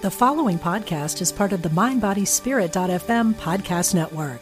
The 0.00 0.12
following 0.12 0.60
podcast 0.60 1.20
is 1.20 1.32
part 1.32 1.52
of 1.52 1.62
the 1.62 1.70
MindBodySpirit.fm 1.70 3.34
podcast 3.34 3.96
network. 3.96 4.40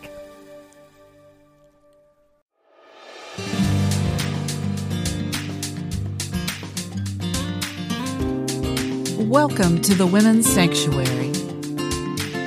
Welcome 9.19 9.81
to 9.81 9.95
the 9.95 10.07
Women's 10.07 10.47
Sanctuary, 10.47 11.33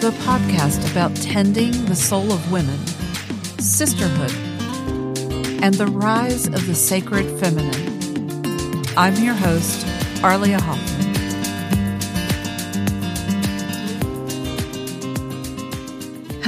the 0.02 0.16
podcast 0.20 0.92
about 0.92 1.16
tending 1.16 1.72
the 1.86 1.96
soul 1.96 2.32
of 2.32 2.52
women, 2.52 2.78
sisterhood, 3.58 4.36
and 5.64 5.74
the 5.74 5.88
rise 5.88 6.46
of 6.46 6.68
the 6.68 6.76
sacred 6.76 7.40
feminine. 7.40 8.86
I'm 8.96 9.16
your 9.16 9.34
host, 9.34 9.84
Arlia 10.24 10.62
Hoffman. 10.62 10.99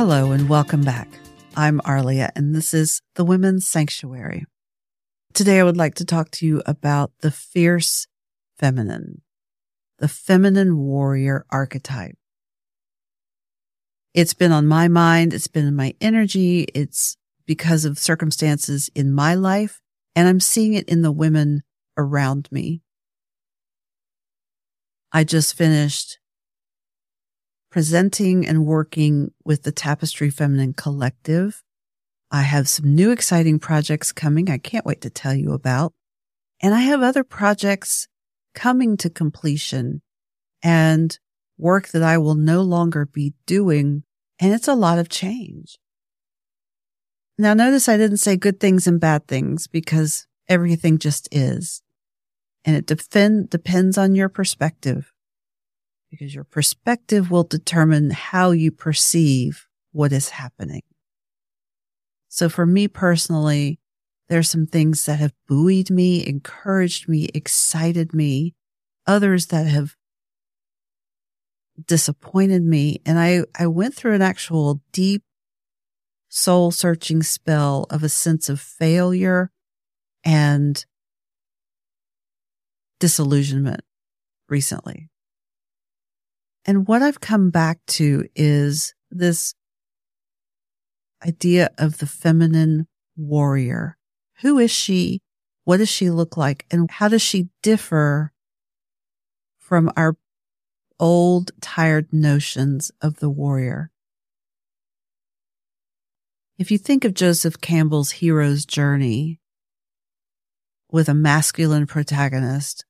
Hello 0.03 0.31
and 0.31 0.49
welcome 0.49 0.81
back. 0.81 1.07
I'm 1.55 1.79
Arlia, 1.85 2.31
and 2.35 2.55
this 2.55 2.73
is 2.73 3.03
the 3.13 3.23
Women's 3.23 3.67
Sanctuary. 3.67 4.45
Today, 5.31 5.59
I 5.59 5.63
would 5.63 5.77
like 5.77 5.93
to 5.93 6.05
talk 6.05 6.31
to 6.31 6.47
you 6.47 6.63
about 6.65 7.11
the 7.19 7.29
fierce 7.29 8.07
feminine, 8.57 9.21
the 9.99 10.07
feminine 10.07 10.79
warrior 10.79 11.45
archetype. 11.51 12.17
It's 14.15 14.33
been 14.33 14.51
on 14.51 14.65
my 14.65 14.87
mind. 14.87 15.35
It's 15.35 15.45
been 15.45 15.67
in 15.67 15.75
my 15.75 15.93
energy. 16.01 16.61
It's 16.73 17.15
because 17.45 17.85
of 17.85 17.99
circumstances 17.99 18.89
in 18.95 19.11
my 19.13 19.35
life, 19.35 19.81
and 20.15 20.27
I'm 20.27 20.39
seeing 20.39 20.73
it 20.73 20.89
in 20.89 21.03
the 21.03 21.11
women 21.11 21.61
around 21.95 22.49
me. 22.51 22.81
I 25.11 25.25
just 25.25 25.55
finished 25.55 26.17
presenting 27.71 28.45
and 28.45 28.65
working 28.65 29.31
with 29.45 29.63
the 29.63 29.71
Tapestry 29.71 30.29
Feminine 30.29 30.73
Collective. 30.73 31.63
I 32.29 32.41
have 32.41 32.67
some 32.69 32.93
new 32.93 33.11
exciting 33.11 33.59
projects 33.59 34.11
coming. 34.11 34.49
I 34.49 34.57
can't 34.57 34.85
wait 34.85 35.01
to 35.01 35.09
tell 35.09 35.33
you 35.33 35.53
about. 35.53 35.93
And 36.61 36.75
I 36.75 36.81
have 36.81 37.01
other 37.01 37.23
projects 37.23 38.07
coming 38.53 38.97
to 38.97 39.09
completion 39.09 40.01
and 40.61 41.17
work 41.57 41.87
that 41.89 42.03
I 42.03 42.17
will 42.17 42.35
no 42.35 42.61
longer 42.61 43.05
be 43.05 43.33
doing. 43.45 44.03
And 44.39 44.53
it's 44.53 44.67
a 44.67 44.75
lot 44.75 44.99
of 44.99 45.09
change. 45.09 45.79
Now 47.37 47.53
notice 47.53 47.89
I 47.89 47.97
didn't 47.97 48.17
say 48.17 48.35
good 48.35 48.59
things 48.59 48.85
and 48.85 48.99
bad 48.99 49.27
things 49.27 49.67
because 49.67 50.27
everything 50.47 50.99
just 50.99 51.29
is. 51.31 51.81
And 52.65 52.75
it 52.75 52.85
defend, 52.85 53.49
depends 53.49 53.97
on 53.97 54.13
your 54.13 54.29
perspective 54.29 55.11
because 56.11 56.35
your 56.35 56.43
perspective 56.43 57.31
will 57.31 57.45
determine 57.45 58.11
how 58.11 58.51
you 58.51 58.69
perceive 58.69 59.67
what 59.93 60.11
is 60.11 60.29
happening. 60.29 60.83
So 62.27 62.49
for 62.49 62.65
me 62.65 62.87
personally, 62.87 63.79
there's 64.29 64.49
some 64.49 64.67
things 64.67 65.05
that 65.05 65.19
have 65.19 65.33
buoyed 65.47 65.89
me, 65.89 66.25
encouraged 66.25 67.09
me, 67.09 67.29
excited 67.33 68.13
me, 68.13 68.53
others 69.07 69.47
that 69.47 69.67
have 69.67 69.95
disappointed 71.85 72.63
me. 72.63 73.01
And 73.05 73.19
I, 73.19 73.43
I 73.57 73.67
went 73.67 73.95
through 73.95 74.13
an 74.13 74.21
actual 74.21 74.81
deep 74.91 75.23
soul 76.29 76.71
searching 76.71 77.23
spell 77.23 77.85
of 77.89 78.03
a 78.03 78.09
sense 78.09 78.47
of 78.47 78.59
failure 78.59 79.51
and 80.23 80.85
disillusionment 82.99 83.81
recently. 84.47 85.10
And 86.65 86.87
what 86.87 87.01
I've 87.01 87.19
come 87.19 87.49
back 87.49 87.79
to 87.87 88.27
is 88.35 88.93
this 89.09 89.55
idea 91.25 91.69
of 91.77 91.97
the 91.97 92.07
feminine 92.07 92.87
warrior. 93.15 93.97
Who 94.41 94.59
is 94.59 94.71
she? 94.71 95.21
What 95.63 95.77
does 95.77 95.89
she 95.89 96.09
look 96.09 96.37
like? 96.37 96.65
And 96.71 96.89
how 96.89 97.07
does 97.07 97.21
she 97.21 97.49
differ 97.61 98.31
from 99.59 99.91
our 99.95 100.17
old, 100.99 101.51
tired 101.61 102.11
notions 102.11 102.91
of 103.01 103.17
the 103.17 103.29
warrior? 103.29 103.91
If 106.57 106.69
you 106.69 106.77
think 106.77 107.03
of 107.05 107.15
Joseph 107.15 107.59
Campbell's 107.59 108.11
hero's 108.11 108.65
journey 108.65 109.39
with 110.91 111.09
a 111.09 111.13
masculine 111.13 111.87
protagonist, 111.87 112.85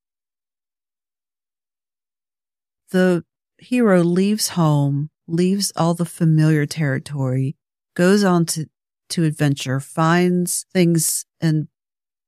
the 2.90 3.24
hero 3.62 4.04
leaves 4.04 4.50
home, 4.50 5.10
leaves 5.28 5.72
all 5.76 5.94
the 5.94 6.06
familiar 6.06 6.66
territory, 6.66 7.56
goes 7.96 8.24
on 8.24 8.46
to, 8.48 8.66
to 9.10 9.24
adventure, 9.24 9.80
finds 9.80 10.66
things 10.74 11.26
and 11.40 11.68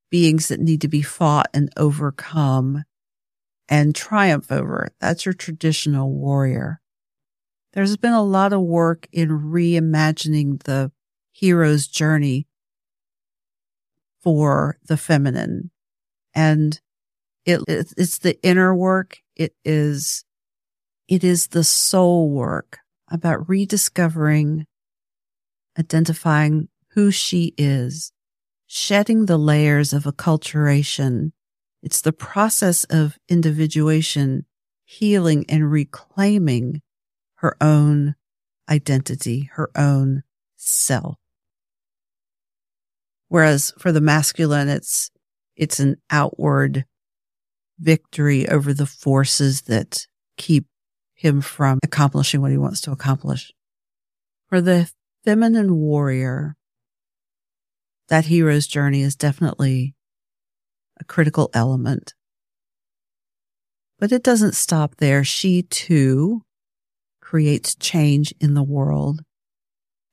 beings 0.09 0.47
that 0.47 0.59
need 0.59 0.79
to 0.81 0.87
be 0.87 1.01
fought 1.01 1.49
and 1.53 1.71
overcome 1.75 2.83
and 3.67 3.95
triumph 3.95 4.51
over. 4.51 4.89
That's 4.99 5.25
your 5.25 5.33
traditional 5.33 6.11
warrior. 6.11 6.79
There's 7.73 7.97
been 7.97 8.13
a 8.13 8.23
lot 8.23 8.53
of 8.53 8.61
work 8.61 9.07
in 9.11 9.29
reimagining 9.29 10.61
the 10.63 10.91
hero's 11.31 11.87
journey 11.87 12.47
for 14.21 14.77
the 14.87 14.97
feminine. 14.97 15.71
And 16.35 16.79
it, 17.45 17.61
it's 17.67 18.19
the 18.19 18.39
inner 18.43 18.75
work. 18.75 19.19
It 19.35 19.55
is 19.65 20.23
it 21.13 21.23
is 21.23 21.49
the 21.49 21.63
soul 21.63 22.31
work 22.31 22.79
about 23.07 23.47
rediscovering, 23.47 24.65
identifying 25.77 26.69
who 26.93 27.11
she 27.11 27.53
is, 27.55 28.11
shedding 28.65 29.27
the 29.27 29.37
layers 29.37 29.93
of 29.93 30.05
acculturation. 30.05 31.31
It's 31.83 32.01
the 32.01 32.13
process 32.13 32.83
of 32.85 33.19
individuation, 33.29 34.47
healing 34.85 35.45
and 35.47 35.71
reclaiming 35.71 36.81
her 37.35 37.55
own 37.61 38.15
identity, 38.67 39.51
her 39.53 39.69
own 39.75 40.23
self. 40.55 41.19
Whereas 43.27 43.71
for 43.77 43.91
the 43.91 44.01
masculine, 44.01 44.67
it's, 44.67 45.11
it's 45.55 45.79
an 45.79 45.97
outward 46.09 46.85
victory 47.77 48.49
over 48.49 48.73
the 48.73 48.87
forces 48.87 49.61
that 49.63 50.07
keep 50.37 50.65
him 51.23 51.39
from 51.41 51.79
accomplishing 51.83 52.41
what 52.41 52.51
he 52.51 52.57
wants 52.57 52.81
to 52.81 52.91
accomplish. 52.91 53.53
For 54.49 54.59
the 54.59 54.91
feminine 55.23 55.75
warrior, 55.75 56.57
that 58.09 58.25
hero's 58.25 58.67
journey 58.67 59.01
is 59.01 59.15
definitely 59.15 59.95
a 60.99 61.05
critical 61.05 61.49
element. 61.53 62.13
But 63.99 64.11
it 64.11 64.21
doesn't 64.21 64.55
stop 64.55 64.97
there. 64.97 65.23
She 65.23 65.63
too 65.63 66.43
creates 67.21 67.73
change 67.75 68.33
in 68.41 68.53
the 68.53 68.61
world 68.61 69.21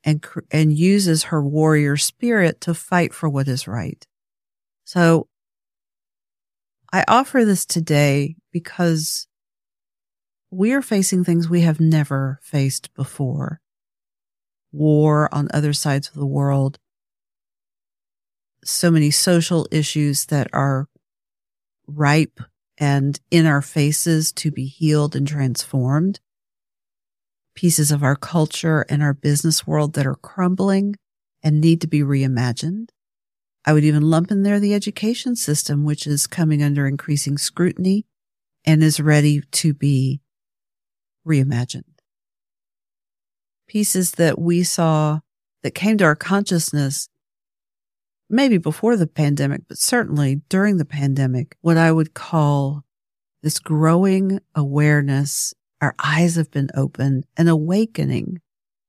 and, 0.04 0.24
and 0.52 0.72
uses 0.72 1.24
her 1.24 1.42
warrior 1.42 1.96
spirit 1.96 2.60
to 2.62 2.72
fight 2.72 3.12
for 3.12 3.28
what 3.28 3.48
is 3.48 3.66
right. 3.66 4.06
So 4.84 5.26
I 6.92 7.04
offer 7.08 7.44
this 7.44 7.66
today 7.66 8.36
because 8.52 9.26
we 10.50 10.72
are 10.72 10.82
facing 10.82 11.22
things 11.22 11.48
we 11.48 11.60
have 11.60 11.80
never 11.80 12.40
faced 12.42 12.92
before. 12.94 13.60
War 14.72 15.32
on 15.32 15.48
other 15.52 15.72
sides 15.72 16.08
of 16.08 16.14
the 16.14 16.26
world. 16.26 16.78
So 18.64 18.90
many 18.90 19.10
social 19.10 19.66
issues 19.70 20.26
that 20.26 20.48
are 20.52 20.88
ripe 21.86 22.40
and 22.78 23.18
in 23.30 23.46
our 23.46 23.62
faces 23.62 24.32
to 24.32 24.50
be 24.50 24.66
healed 24.66 25.14
and 25.14 25.26
transformed. 25.26 26.20
Pieces 27.54 27.90
of 27.90 28.02
our 28.02 28.16
culture 28.16 28.84
and 28.88 29.02
our 29.02 29.14
business 29.14 29.66
world 29.66 29.94
that 29.94 30.06
are 30.06 30.14
crumbling 30.14 30.96
and 31.42 31.60
need 31.60 31.80
to 31.80 31.86
be 31.86 32.00
reimagined. 32.00 32.88
I 33.64 33.72
would 33.72 33.84
even 33.84 34.02
lump 34.02 34.30
in 34.30 34.42
there 34.42 34.58
the 34.58 34.74
education 34.74 35.36
system, 35.36 35.84
which 35.84 36.06
is 36.06 36.26
coming 36.26 36.62
under 36.62 36.86
increasing 36.86 37.38
scrutiny 37.38 38.06
and 38.64 38.82
is 38.82 39.00
ready 39.00 39.42
to 39.52 39.74
be 39.74 40.20
reimagined. 41.26 41.84
Pieces 43.68 44.12
that 44.12 44.38
we 44.38 44.62
saw 44.62 45.20
that 45.62 45.74
came 45.74 45.98
to 45.98 46.04
our 46.04 46.16
consciousness 46.16 47.08
maybe 48.30 48.58
before 48.58 48.96
the 48.96 49.06
pandemic, 49.06 49.62
but 49.68 49.78
certainly 49.78 50.40
during 50.48 50.76
the 50.76 50.84
pandemic, 50.84 51.56
what 51.60 51.76
I 51.76 51.90
would 51.90 52.14
call 52.14 52.84
this 53.42 53.58
growing 53.58 54.40
awareness. 54.54 55.52
Our 55.80 55.94
eyes 55.98 56.36
have 56.36 56.50
been 56.50 56.68
opened, 56.74 57.24
an 57.36 57.48
awakening 57.48 58.40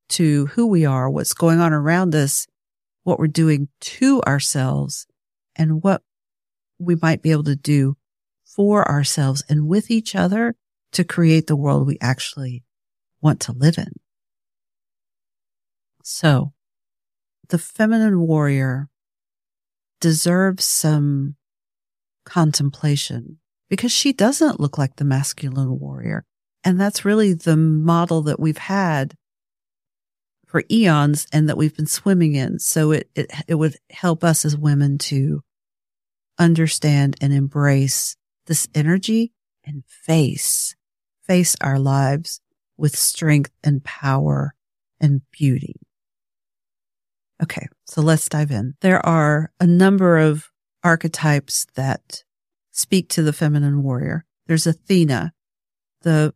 to 0.09 0.47
who 0.47 0.67
we 0.67 0.85
are, 0.85 1.09
what's 1.09 1.33
going 1.33 1.59
on 1.59 1.73
around 1.73 2.13
us, 2.13 2.45
what 3.03 3.17
we're 3.17 3.27
doing 3.27 3.69
to 3.79 4.21
ourselves 4.23 5.07
and 5.55 5.81
what 5.81 6.03
we 6.77 6.95
might 6.95 7.21
be 7.21 7.31
able 7.31 7.45
to 7.45 7.55
do 7.55 7.95
for 8.43 8.87
ourselves 8.87 9.43
and 9.49 9.67
with 9.67 9.89
each 9.89 10.15
other 10.15 10.55
to 10.93 11.03
create 11.03 11.47
the 11.47 11.55
world 11.55 11.87
we 11.87 11.97
actually 12.01 12.63
want 13.21 13.39
to 13.41 13.51
live 13.51 13.77
in. 13.77 13.93
So 16.03 16.53
the 17.49 17.57
feminine 17.57 18.19
warrior 18.19 18.89
deserves 19.99 20.65
some 20.65 21.35
contemplation 22.25 23.39
because 23.69 23.91
she 23.91 24.11
doesn't 24.11 24.59
look 24.59 24.77
like 24.77 24.95
the 24.95 25.05
masculine 25.05 25.79
warrior. 25.79 26.25
And 26.63 26.79
that's 26.79 27.05
really 27.05 27.33
the 27.33 27.57
model 27.57 28.21
that 28.23 28.39
we've 28.39 28.57
had 28.57 29.15
for 30.45 30.63
eons 30.69 31.25
and 31.31 31.47
that 31.47 31.57
we've 31.57 31.75
been 31.75 31.87
swimming 31.87 32.35
in. 32.35 32.59
So 32.59 32.91
it, 32.91 33.09
it, 33.15 33.31
it 33.47 33.55
would 33.55 33.77
help 33.89 34.23
us 34.23 34.43
as 34.43 34.57
women 34.57 34.97
to 34.99 35.41
understand 36.37 37.15
and 37.21 37.31
embrace 37.31 38.17
this 38.47 38.67
energy 38.75 39.31
and 39.63 39.83
face, 39.87 40.75
face 41.27 41.55
our 41.61 41.79
lives 41.79 42.41
with 42.77 42.97
strength 42.97 43.51
and 43.63 43.83
power 43.83 44.53
and 44.99 45.21
beauty. 45.31 45.75
Okay. 47.41 47.67
So 47.85 48.01
let's 48.01 48.29
dive 48.29 48.51
in. 48.51 48.75
There 48.81 49.03
are 49.05 49.51
a 49.59 49.67
number 49.67 50.17
of 50.17 50.49
archetypes 50.83 51.65
that 51.75 52.23
speak 52.71 53.09
to 53.09 53.23
the 53.23 53.33
feminine 53.33 53.83
warrior. 53.83 54.25
There's 54.47 54.67
Athena, 54.67 55.33
the, 56.01 56.33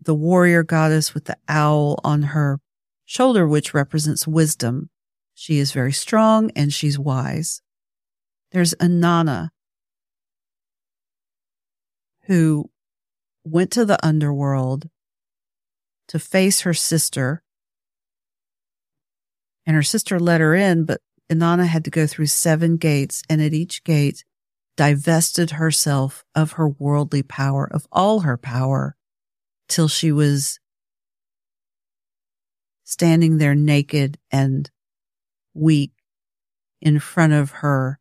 the 0.00 0.14
warrior 0.14 0.62
goddess 0.62 1.14
with 1.14 1.24
the 1.24 1.36
owl 1.48 1.98
on 2.04 2.22
her 2.22 2.60
shoulder, 3.04 3.46
which 3.46 3.74
represents 3.74 4.26
wisdom. 4.26 4.90
She 5.34 5.58
is 5.58 5.72
very 5.72 5.92
strong 5.92 6.50
and 6.56 6.72
she's 6.72 6.98
wise. 6.98 7.62
There's 8.52 8.74
Inanna, 8.74 9.50
who 12.22 12.70
went 13.50 13.70
to 13.72 13.84
the 13.84 14.04
underworld 14.04 14.88
to 16.08 16.18
face 16.18 16.62
her 16.62 16.74
sister. 16.74 17.42
And 19.66 19.76
her 19.76 19.82
sister 19.82 20.18
let 20.18 20.40
her 20.40 20.54
in, 20.54 20.84
but 20.84 21.00
Inanna 21.30 21.66
had 21.66 21.84
to 21.84 21.90
go 21.90 22.06
through 22.06 22.26
seven 22.26 22.76
gates 22.76 23.22
and 23.28 23.42
at 23.42 23.52
each 23.52 23.84
gate 23.84 24.24
divested 24.76 25.52
herself 25.52 26.24
of 26.34 26.52
her 26.52 26.68
worldly 26.68 27.22
power, 27.22 27.68
of 27.70 27.86
all 27.92 28.20
her 28.20 28.36
power, 28.36 28.96
till 29.68 29.88
she 29.88 30.10
was 30.12 30.60
standing 32.84 33.36
there 33.36 33.54
naked 33.54 34.18
and 34.30 34.70
weak 35.52 35.92
in 36.80 36.98
front 36.98 37.32
of 37.32 37.50
her 37.50 37.98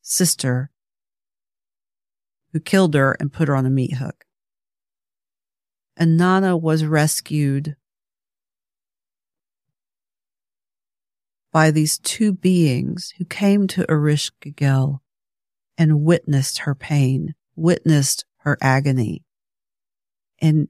sister 0.00 0.70
who 2.52 2.60
killed 2.60 2.94
her 2.94 3.16
and 3.20 3.32
put 3.32 3.48
her 3.48 3.56
on 3.56 3.66
a 3.66 3.70
meat 3.70 3.94
hook. 3.94 4.24
Inanna 5.98 6.60
was 6.60 6.84
rescued 6.84 7.76
by 11.52 11.70
these 11.70 11.98
two 11.98 12.32
beings 12.32 13.14
who 13.18 13.24
came 13.24 13.66
to 13.68 13.84
Ereshkigal 13.86 15.00
and 15.76 16.04
witnessed 16.04 16.58
her 16.60 16.74
pain, 16.74 17.34
witnessed 17.56 18.24
her 18.38 18.56
agony. 18.60 19.24
And 20.40 20.68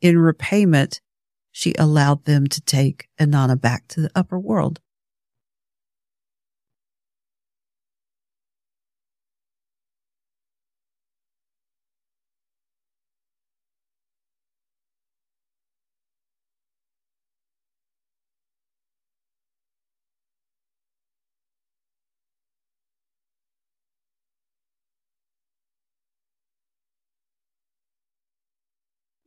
in 0.00 0.18
repayment, 0.18 1.00
she 1.50 1.74
allowed 1.78 2.24
them 2.24 2.46
to 2.46 2.60
take 2.60 3.08
Inanna 3.18 3.60
back 3.60 3.86
to 3.88 4.00
the 4.00 4.10
upper 4.14 4.38
world. 4.38 4.80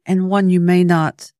And 0.06 0.30
one 0.30 0.50
you 0.50 0.60
may 0.60 0.84
not 0.84 1.32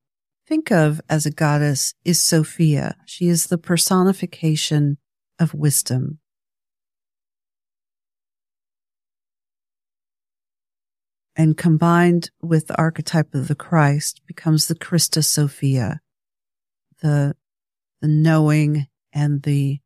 think 0.46 0.70
of 0.70 1.00
as 1.08 1.26
a 1.26 1.30
goddess 1.30 1.94
is 2.04 2.20
Sophia. 2.20 2.96
She 3.06 3.28
is 3.28 3.46
the 3.46 3.58
personification 3.58 4.98
of 5.38 5.54
wisdom. 5.54 6.18
And 11.36 11.56
combined 11.56 12.30
with 12.40 12.68
the 12.68 12.78
archetype 12.78 13.34
of 13.34 13.48
the 13.48 13.56
Christ 13.56 14.20
becomes 14.26 14.68
the 14.68 14.76
Christa 14.76 15.24
Sophia, 15.24 16.00
the, 17.02 17.34
the 18.00 18.08
knowing 18.08 18.86
and 19.12 19.42
the 19.42 19.80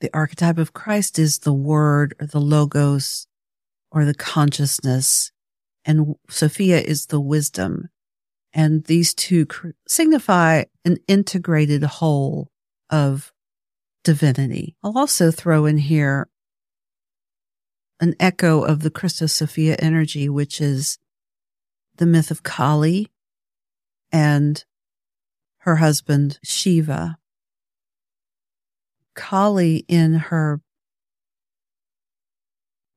the 0.00 0.10
archetype 0.14 0.58
of 0.58 0.72
Christ 0.72 1.18
is 1.18 1.40
the 1.40 1.52
word 1.52 2.14
or 2.20 2.26
the 2.26 2.40
logos 2.40 3.26
or 3.90 4.04
the 4.04 4.14
consciousness. 4.14 5.32
And 5.84 6.16
Sophia 6.28 6.80
is 6.80 7.06
the 7.06 7.20
wisdom. 7.20 7.88
And 8.52 8.84
these 8.84 9.14
two 9.14 9.46
signify 9.86 10.64
an 10.84 10.98
integrated 11.06 11.82
whole 11.84 12.48
of 12.88 13.32
divinity. 14.02 14.76
I'll 14.82 14.98
also 14.98 15.30
throw 15.30 15.66
in 15.66 15.78
here 15.78 16.28
an 18.00 18.14
echo 18.18 18.62
of 18.62 18.80
the 18.80 18.90
Christos 18.90 19.32
Sophia 19.32 19.76
energy, 19.78 20.28
which 20.28 20.60
is 20.60 20.98
the 21.96 22.06
myth 22.06 22.30
of 22.30 22.42
Kali 22.42 23.08
and 24.10 24.64
her 25.58 25.76
husband 25.76 26.38
Shiva. 26.42 27.19
Kali 29.20 29.84
in 29.86 30.14
her 30.14 30.62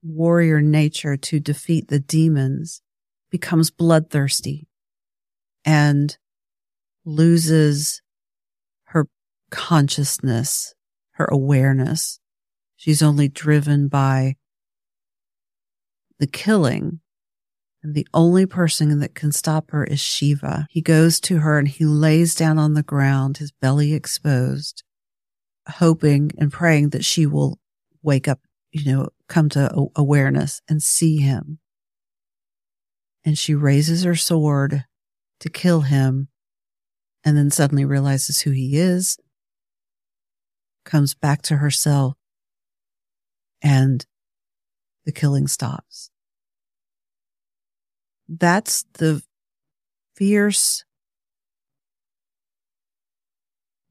warrior 0.02 0.62
nature 0.62 1.18
to 1.18 1.38
defeat 1.42 1.90
the 1.90 2.00
demons 2.00 2.82
becomes 3.30 3.70
bloodthirsty 3.70 4.66
and 5.66 6.18
loses 7.04 8.02
her 8.86 9.08
consciousness, 9.52 10.74
her 11.12 11.26
awareness. 11.26 12.22
She's 12.78 13.04
only 13.04 13.28
driven 13.28 13.90
by 13.90 14.38
the 16.20 16.28
killing. 16.28 17.02
And 17.84 17.96
the 17.96 18.08
only 18.14 18.46
person 18.46 18.98
that 19.00 19.14
can 19.14 19.34
stop 19.34 19.72
her 19.72 19.84
is 19.84 20.00
Shiva. 20.00 20.68
He 20.70 20.82
goes 20.82 21.20
to 21.20 21.40
her 21.40 21.60
and 21.60 21.68
he 21.68 21.84
lays 21.84 22.34
down 22.34 22.58
on 22.58 22.76
the 22.76 22.84
ground, 22.84 23.40
his 23.40 23.52
belly 23.52 23.94
exposed, 23.94 24.84
hoping 25.68 26.32
and 26.38 26.52
praying 26.52 26.90
that 26.90 27.06
she 27.06 27.26
will 27.26 27.60
wake 28.02 28.28
up, 28.28 28.40
you 28.72 28.92
know, 28.92 29.10
come 29.28 29.50
to 29.50 29.88
awareness 29.96 30.62
and 30.68 30.82
see 30.82 31.18
him. 31.18 31.60
And 33.26 33.38
she 33.38 33.56
raises 33.56 34.04
her 34.04 34.16
sword 34.16 34.86
to 35.40 35.50
kill 35.50 35.82
him 35.82 36.28
and 37.24 37.38
then 37.38 37.50
suddenly 37.50 37.86
realizes 37.86 38.42
who 38.42 38.52
he 38.52 38.78
is, 38.78 39.18
comes 40.84 41.14
back 41.14 41.42
to 41.44 41.58
herself 41.58 42.16
and 43.62 44.06
the 45.06 45.12
killing 45.12 45.48
stops. 45.48 46.10
That's 48.28 48.86
the 48.94 49.22
fierce 50.16 50.84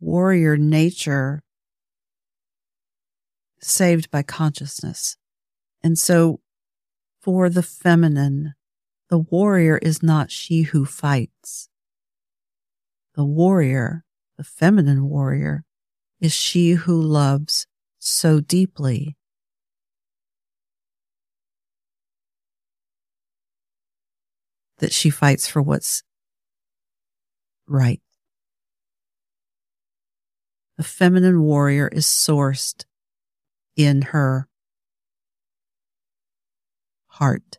warrior 0.01 0.57
nature 0.57 1.43
saved 3.63 4.11
by 4.11 4.23
consciousness. 4.23 5.17
And 5.83 5.99
so 5.99 6.41
for 7.21 7.49
the 7.49 7.63
feminine, 7.63 8.55
the 9.09 9.19
warrior 9.19 9.79
is 9.79 10.03
not 10.03 10.31
she 10.31 10.63
who 10.63 10.85
fights. 10.85 11.69
The 13.15 13.25
warrior, 13.25 14.05
the 14.37 14.45
feminine 14.45 15.09
warrior, 15.09 15.65
is 16.21 16.33
she 16.33 16.73
who 16.73 17.01
loves 17.01 17.67
so 17.99 18.41
deeply. 18.41 19.17
That 24.79 24.93
she 24.93 25.11
fights 25.11 25.47
for 25.47 25.63
what's 25.63 26.03
right. 27.69 28.01
The 30.77 30.83
feminine 30.83 31.43
warrior 31.43 31.87
is 31.87 32.07
sourced 32.07 32.85
in 33.77 34.03
her 34.03 34.49
heart. 37.07 37.59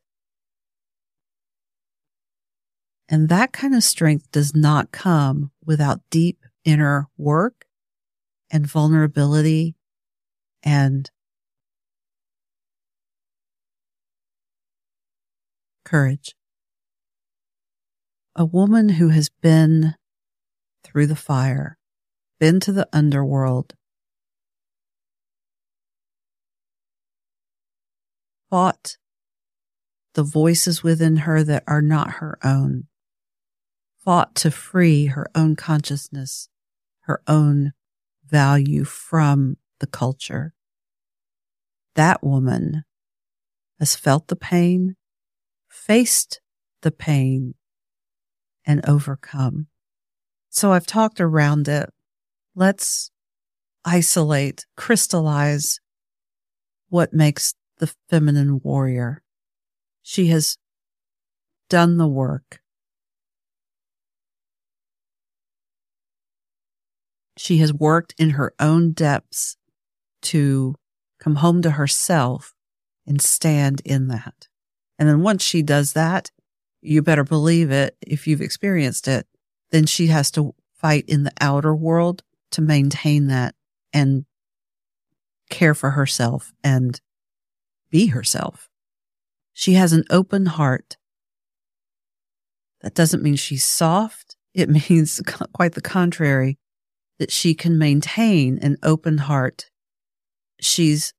And 3.10 3.30
that 3.30 3.54
kind 3.54 3.76
of 3.76 3.84
strength 3.84 4.32
does 4.32 4.56
not 4.56 4.92
come 4.92 5.52
without 5.64 6.02
deep 6.10 6.40
inner 6.66 7.08
work 7.18 7.66
and 8.50 8.66
vulnerability 8.66 9.76
and 10.64 11.10
courage. 15.84 16.36
A 18.36 18.46
woman 18.46 18.90
who 18.90 19.10
has 19.10 19.30
been 19.30 19.94
through 20.84 21.08
the 21.08 21.16
fire, 21.16 21.78
been 22.40 22.60
to 22.62 22.72
the 22.72 22.88
underworld, 22.92 23.76
fought 28.54 28.98
the 30.14 30.22
voices 30.22 30.84
within 30.84 31.16
her 31.16 31.44
that 31.44 31.64
are 31.66 31.82
not 31.82 32.12
her 32.18 32.38
own, 32.44 32.84
fought 34.06 34.36
to 34.36 34.52
free 34.52 35.08
her 35.08 35.26
own 35.34 35.56
consciousness, 35.56 36.50
her 37.06 37.20
own 37.28 37.74
value 38.24 38.84
from 38.84 39.58
the 39.80 39.88
culture. 39.88 40.54
That 41.96 42.24
woman 42.24 42.84
has 43.80 43.96
felt 43.96 44.28
the 44.28 44.36
pain, 44.36 44.98
faced 45.68 46.40
the 46.84 46.92
pain, 46.92 47.56
and 48.68 48.88
overcome. 48.88 49.66
So 50.50 50.74
I've 50.74 50.86
talked 50.86 51.20
around 51.20 51.68
it. 51.68 51.90
Let's 52.54 53.10
isolate, 53.84 54.68
crystallize 54.78 55.80
what 56.90 57.14
makes 57.16 57.56
the 57.84 57.94
feminine 58.10 58.62
warrior. 58.64 59.22
She 60.04 60.28
has 60.28 60.58
done 61.70 61.98
the 61.98 62.08
work. 62.08 62.62
She 67.36 67.58
has 67.58 67.74
worked 67.74 68.16
in 68.18 68.32
her 68.32 68.54
own 68.58 68.94
depths 68.94 69.58
to 70.22 70.76
come 71.20 71.36
home 71.36 71.62
to 71.64 71.72
herself 71.72 72.54
and 73.06 73.22
stand 73.22 73.82
in 73.84 74.08
that. 74.08 74.48
And 74.98 75.10
then 75.10 75.22
once 75.22 75.44
she 75.44 75.62
does 75.62 75.92
that, 75.92 76.32
you 76.82 77.02
better 77.02 77.26
believe 77.26 77.70
it. 77.70 77.98
If 78.00 78.28
you've 78.28 78.40
experienced 78.40 79.10
it, 79.10 79.28
then 79.72 79.86
she 79.88 80.08
has 80.08 80.32
to 80.32 80.56
fight 80.74 81.04
in 81.10 81.24
the 81.24 81.34
outer 81.42 81.76
world 81.76 82.24
to 82.52 82.62
maintain 82.62 83.28
that 83.28 83.56
and 83.92 84.24
care 85.50 85.74
for 85.74 85.92
herself 85.92 86.54
and 86.64 87.02
be 87.94 88.08
herself. 88.08 88.70
She 89.54 89.74
has 89.74 89.94
an 89.94 90.04
open 90.10 90.48
heart. 90.48 90.98
That 92.82 92.96
doesn't 92.96 93.22
mean 93.22 93.36
she's 93.36 93.64
soft. 93.64 94.36
It 94.56 94.68
means 94.90 95.22
quite 95.54 95.74
the 95.74 95.82
contrary, 95.82 96.58
that 97.20 97.32
she 97.32 97.54
can 97.54 97.78
maintain 97.78 98.58
an 98.58 98.78
open 98.82 99.20
heart. 99.20 99.70
She's 100.60 101.14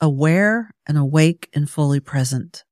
aware 0.00 0.70
and 0.86 0.96
awake 0.96 1.48
and 1.52 1.68
fully 1.68 1.98
present. 1.98 2.64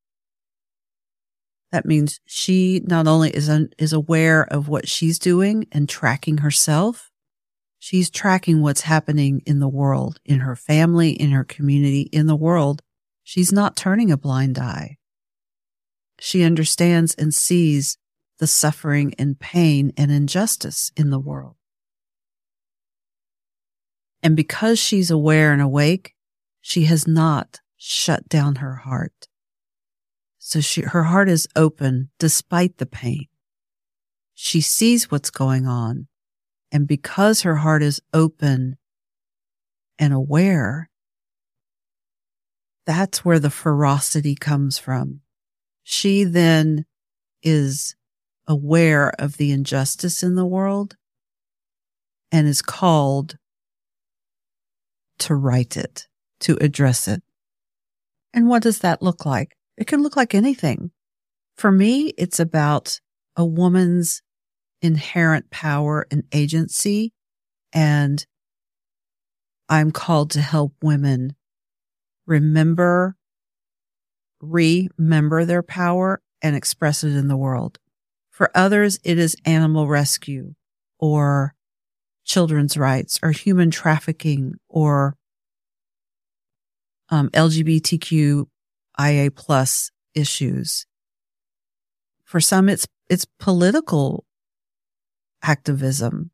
That 1.73 1.87
means 1.87 2.21
she 2.25 2.81
not 2.85 3.09
only 3.09 3.31
is, 3.31 3.49
un, 3.49 3.71
is 3.79 3.93
aware 3.93 4.45
of 4.45 4.69
what 4.69 4.89
she's 4.89 5.19
doing 5.19 5.67
and 5.73 5.89
tracking 5.89 6.39
herself, 6.39 7.11
she's 7.87 8.11
tracking 8.11 8.61
what's 8.61 8.81
happening 8.81 9.41
in 9.47 9.61
the 9.61 9.69
world, 9.69 10.19
in 10.25 10.41
her 10.41 10.57
family, 10.57 11.11
in 11.11 11.31
her 11.31 11.45
community, 11.45 12.01
in 12.01 12.27
the 12.27 12.35
world. 12.35 12.83
She's 13.23 13.53
not 13.53 13.77
turning 13.77 14.11
a 14.11 14.17
blind 14.17 14.59
eye. 14.59 14.97
She 16.19 16.43
understands 16.43 17.15
and 17.15 17.33
sees 17.33 17.97
the 18.41 18.49
suffering 18.49 19.15
and 19.21 19.39
pain 19.39 19.93
and 19.97 20.11
injustice 20.11 20.91
in 20.97 21.11
the 21.11 21.21
world. 21.21 21.55
And 24.21 24.35
because 24.35 24.81
she's 24.81 25.13
aware 25.13 25.53
and 25.53 25.63
awake, 25.63 26.17
she 26.61 26.87
has 26.87 27.07
not 27.07 27.61
shut 27.77 28.29
down 28.29 28.57
her 28.57 28.75
heart. 28.75 29.29
So 30.41 30.61
she, 30.61 30.81
her 30.81 31.05
heart 31.05 31.29
is 31.29 31.47
open 31.55 32.11
despite 32.19 32.79
the 32.79 32.87
pain. 32.87 33.27
She 34.35 34.61
sees 34.61 35.09
what's 35.09 35.31
going 35.31 35.69
on. 35.69 36.09
And 36.77 36.87
because 36.87 37.41
her 37.41 37.57
heart 37.57 37.83
is 37.83 38.03
open 38.13 38.77
and 39.99 40.13
aware, 40.13 40.91
that's 42.85 43.25
where 43.25 43.39
the 43.39 43.49
ferocity 43.49 44.35
comes 44.35 44.77
from. 44.77 45.23
She 45.85 46.23
then 46.23 46.85
is 47.43 47.97
aware 48.47 49.11
of 49.19 49.39
the 49.39 49.53
injustice 49.53 50.23
in 50.23 50.35
the 50.35 50.45
world 50.45 50.97
and 52.31 52.47
is 52.47 52.61
called 52.61 53.39
to 55.21 55.35
right 55.35 55.75
it 55.79 56.09
to 56.41 56.59
address 56.61 57.09
it. 57.09 57.23
And 58.35 58.49
what 58.49 58.63
does 58.63 58.81
that 58.81 59.01
look 59.01 59.25
like? 59.25 59.57
It 59.79 59.87
can 59.87 60.03
look 60.03 60.15
like 60.15 60.35
anything. 60.35 60.91
For 61.57 61.73
me, 61.73 62.13
it's 62.19 62.39
about 62.39 63.01
a 63.35 63.47
woman's 63.47 64.21
inherent 64.87 65.51
power 65.51 66.07
and 66.11 66.23
agency. 66.33 67.13
And 67.73 68.25
I'm 69.69 69.91
called 69.91 70.31
to 70.31 70.41
help 70.41 70.73
women 70.81 71.35
remember, 72.25 73.17
remember 74.41 75.45
their 75.45 75.63
power 75.63 76.23
and 76.41 76.55
express 76.55 77.03
it 77.03 77.15
in 77.15 77.27
the 77.27 77.37
world. 77.37 77.79
For 78.31 78.51
others, 78.55 79.01
it 79.03 79.19
is 79.19 79.37
animal 79.45 79.89
rescue 79.89 80.55
or 80.99 81.55
children's 82.25 82.77
rights 82.77 83.19
or 83.23 83.33
human 83.33 83.71
trafficking 83.71 84.55
or 84.69 85.17
um, 87.09 87.29
LGBTQIA 87.31 88.47
plus 89.35 89.91
issues. 90.15 90.87
For 92.25 92.41
some, 92.41 92.69
it's, 92.69 92.87
it's 93.09 93.27
political 93.39 94.25
activism. 95.43 96.31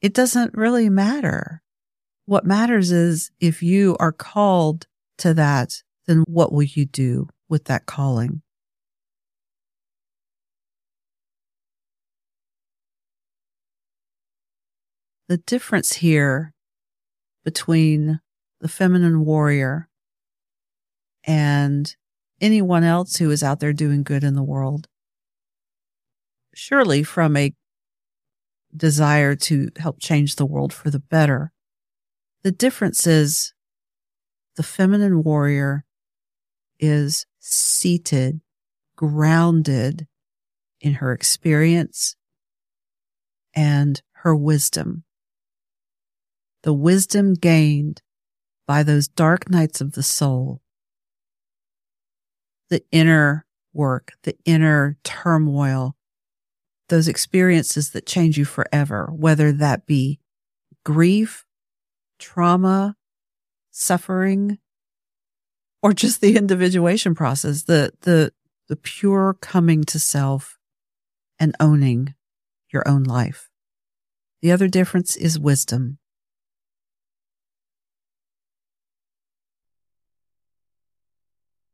It 0.00 0.14
doesn't 0.14 0.54
really 0.54 0.88
matter. 0.88 1.62
What 2.26 2.44
matters 2.44 2.90
is 2.90 3.30
if 3.40 3.62
you 3.62 3.96
are 4.00 4.12
called 4.12 4.86
to 5.18 5.34
that, 5.34 5.82
then 6.06 6.24
what 6.26 6.52
will 6.52 6.62
you 6.62 6.86
do 6.86 7.28
with 7.48 7.64
that 7.64 7.86
calling? 7.86 8.42
The 15.28 15.38
difference 15.38 15.94
here 15.94 16.52
between 17.44 18.20
the 18.60 18.68
feminine 18.68 19.24
warrior, 19.24 19.88
and 21.26 21.94
anyone 22.40 22.84
else 22.84 23.16
who 23.16 23.30
is 23.30 23.42
out 23.42 23.60
there 23.60 23.72
doing 23.72 24.02
good 24.02 24.24
in 24.24 24.34
the 24.34 24.42
world. 24.42 24.86
Surely 26.54 27.02
from 27.02 27.36
a 27.36 27.52
desire 28.76 29.34
to 29.36 29.68
help 29.76 30.00
change 30.00 30.36
the 30.36 30.46
world 30.46 30.72
for 30.72 30.90
the 30.90 30.98
better. 30.98 31.52
The 32.42 32.52
difference 32.52 33.06
is 33.06 33.52
the 34.56 34.62
feminine 34.62 35.22
warrior 35.22 35.84
is 36.78 37.26
seated, 37.40 38.40
grounded 38.96 40.06
in 40.80 40.94
her 40.94 41.12
experience 41.12 42.16
and 43.54 44.00
her 44.12 44.34
wisdom. 44.34 45.04
The 46.62 46.72
wisdom 46.72 47.34
gained 47.34 48.02
by 48.66 48.82
those 48.82 49.08
dark 49.08 49.50
nights 49.50 49.80
of 49.80 49.92
the 49.92 50.02
soul, 50.02 50.62
the 52.70 52.82
inner 52.90 53.44
work, 53.72 54.12
the 54.22 54.36
inner 54.44 54.96
turmoil, 55.04 55.96
those 56.88 57.08
experiences 57.08 57.90
that 57.90 58.06
change 58.06 58.36
you 58.36 58.44
forever, 58.44 59.10
whether 59.12 59.52
that 59.52 59.86
be 59.86 60.20
grief, 60.84 61.44
trauma, 62.18 62.96
suffering, 63.70 64.58
or 65.82 65.92
just 65.92 66.20
the 66.20 66.36
individuation 66.36 67.14
process, 67.14 67.62
the, 67.64 67.92
the, 68.02 68.32
the 68.68 68.76
pure 68.76 69.36
coming 69.40 69.84
to 69.84 69.98
self 69.98 70.58
and 71.38 71.54
owning 71.60 72.14
your 72.72 72.86
own 72.86 73.02
life. 73.02 73.50
The 74.42 74.52
other 74.52 74.68
difference 74.68 75.16
is 75.16 75.38
wisdom. 75.38 75.98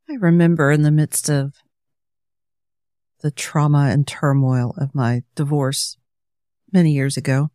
I 0.09 0.14
remember 0.14 0.73
in 0.73 0.83
the 0.83 0.90
midst 0.90 1.29
of 1.29 1.55
the 3.20 3.30
trauma 3.30 3.88
and 3.90 4.06
turmoil 4.06 4.74
of 4.78 4.94
my 4.94 5.22
divorce 5.34 5.96
many 6.72 6.92
years 6.92 7.16
ago, 7.16 7.50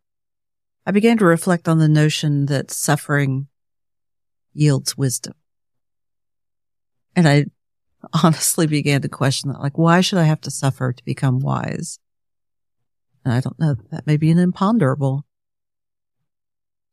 I 0.85 0.91
began 0.91 1.17
to 1.17 1.25
reflect 1.25 1.67
on 1.67 1.79
the 1.79 1.87
notion 1.87 2.45
that 2.47 2.71
suffering 2.71 3.47
yields 4.53 4.97
wisdom. 4.97 5.33
And 7.15 7.27
I 7.27 7.45
honestly 8.23 8.67
began 8.67 9.01
to 9.01 9.09
question 9.09 9.51
that, 9.51 9.61
like, 9.61 9.77
why 9.77 10.01
should 10.01 10.19
I 10.19 10.23
have 10.23 10.41
to 10.41 10.51
suffer 10.51 10.93
to 10.93 11.05
become 11.05 11.39
wise? 11.39 11.99
And 13.23 13.33
I 13.33 13.39
don't 13.39 13.59
know, 13.59 13.75
that 13.91 14.05
may 14.05 14.17
be 14.17 14.29
an 14.29 14.37
imponderable. 14.37 15.25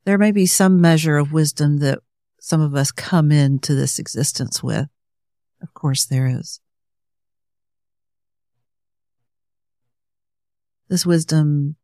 There 0.05 0.19
may 0.19 0.33
be 0.33 0.47
some 0.47 0.81
measure 0.81 1.19
of 1.19 1.33
wisdom 1.33 1.79
that 1.79 1.99
some 2.41 2.61
of 2.61 2.75
us 2.75 2.91
come 2.91 3.31
into 3.31 3.75
this 3.75 3.99
existence 3.99 4.63
with. 4.63 4.89
Of 5.61 5.75
course 5.75 6.07
there 6.07 6.27
is. 6.27 6.62
This 10.93 11.07
wisdom 11.07 11.77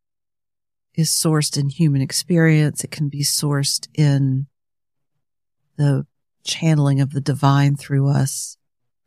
is 0.93 1.09
sourced 1.09 1.57
in 1.57 1.69
human 1.69 1.99
experience. 1.99 2.83
It 2.83 2.91
can 2.91 3.09
be 3.09 3.23
sourced 3.23 3.87
in 3.95 4.45
the 5.77 6.05
channeling 6.43 7.01
of 7.01 7.13
the 7.13 7.19
divine 7.19 7.75
through 7.75 8.07
us, 8.07 8.55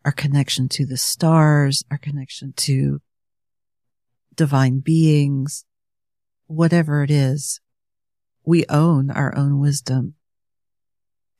our 0.04 0.10
connection 0.10 0.68
to 0.70 0.86
the 0.86 0.96
stars, 0.96 1.84
our 1.88 1.98
connection 1.98 2.52
to 2.56 3.00
divine 4.34 4.80
beings, 4.80 5.64
whatever 6.48 7.04
it 7.04 7.10
is, 7.12 7.60
we 8.44 8.64
own 8.68 9.08
our 9.08 9.32
own 9.36 9.60
wisdom. 9.60 10.14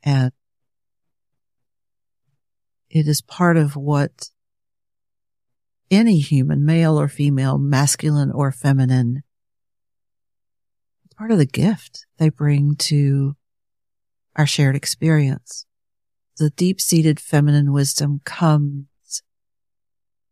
And 0.04 0.31
it 2.88 3.09
is 3.09 3.23
part 3.23 3.57
of 3.57 3.75
what 3.75 4.31
any 5.92 6.18
human, 6.18 6.64
male 6.64 6.99
or 6.99 7.06
female, 7.06 7.58
masculine 7.58 8.32
or 8.32 8.50
feminine, 8.50 9.22
it's 11.04 11.14
part 11.14 11.30
of 11.30 11.38
the 11.38 11.46
gift 11.46 12.06
they 12.18 12.30
bring 12.30 12.75
to 12.76 13.37
our 14.34 14.46
shared 14.46 14.75
experience. 14.75 15.66
The 16.38 16.50
deep 16.50 16.80
seated 16.80 17.20
feminine 17.20 17.72
wisdom 17.72 18.22
comes 18.25 18.87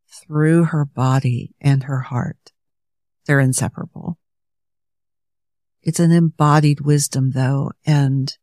through 0.09 0.65
her 0.65 0.85
body 0.87 1.55
and 1.61 1.85
her 1.85 2.01
heart. 2.01 2.53
They're 3.27 3.39
inseparable. 3.39 4.19
It's 5.83 6.01
an 6.01 6.11
embodied 6.11 6.81
wisdom 6.81 7.33
though, 7.33 7.73
and 7.85 8.37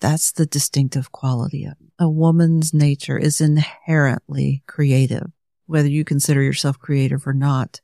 that's 0.00 0.32
the 0.32 0.46
distinctive 0.46 1.12
quality 1.12 1.64
of 1.64 1.72
it. 1.80 1.92
A 1.98 2.10
woman's 2.10 2.74
nature 2.74 3.16
is 3.16 3.40
inherently 3.40 4.64
creative. 4.66 5.30
Whether 5.66 5.88
you 5.88 6.04
consider 6.04 6.42
yourself 6.42 6.78
creative 6.78 7.26
or 7.26 7.32
not, 7.32 7.80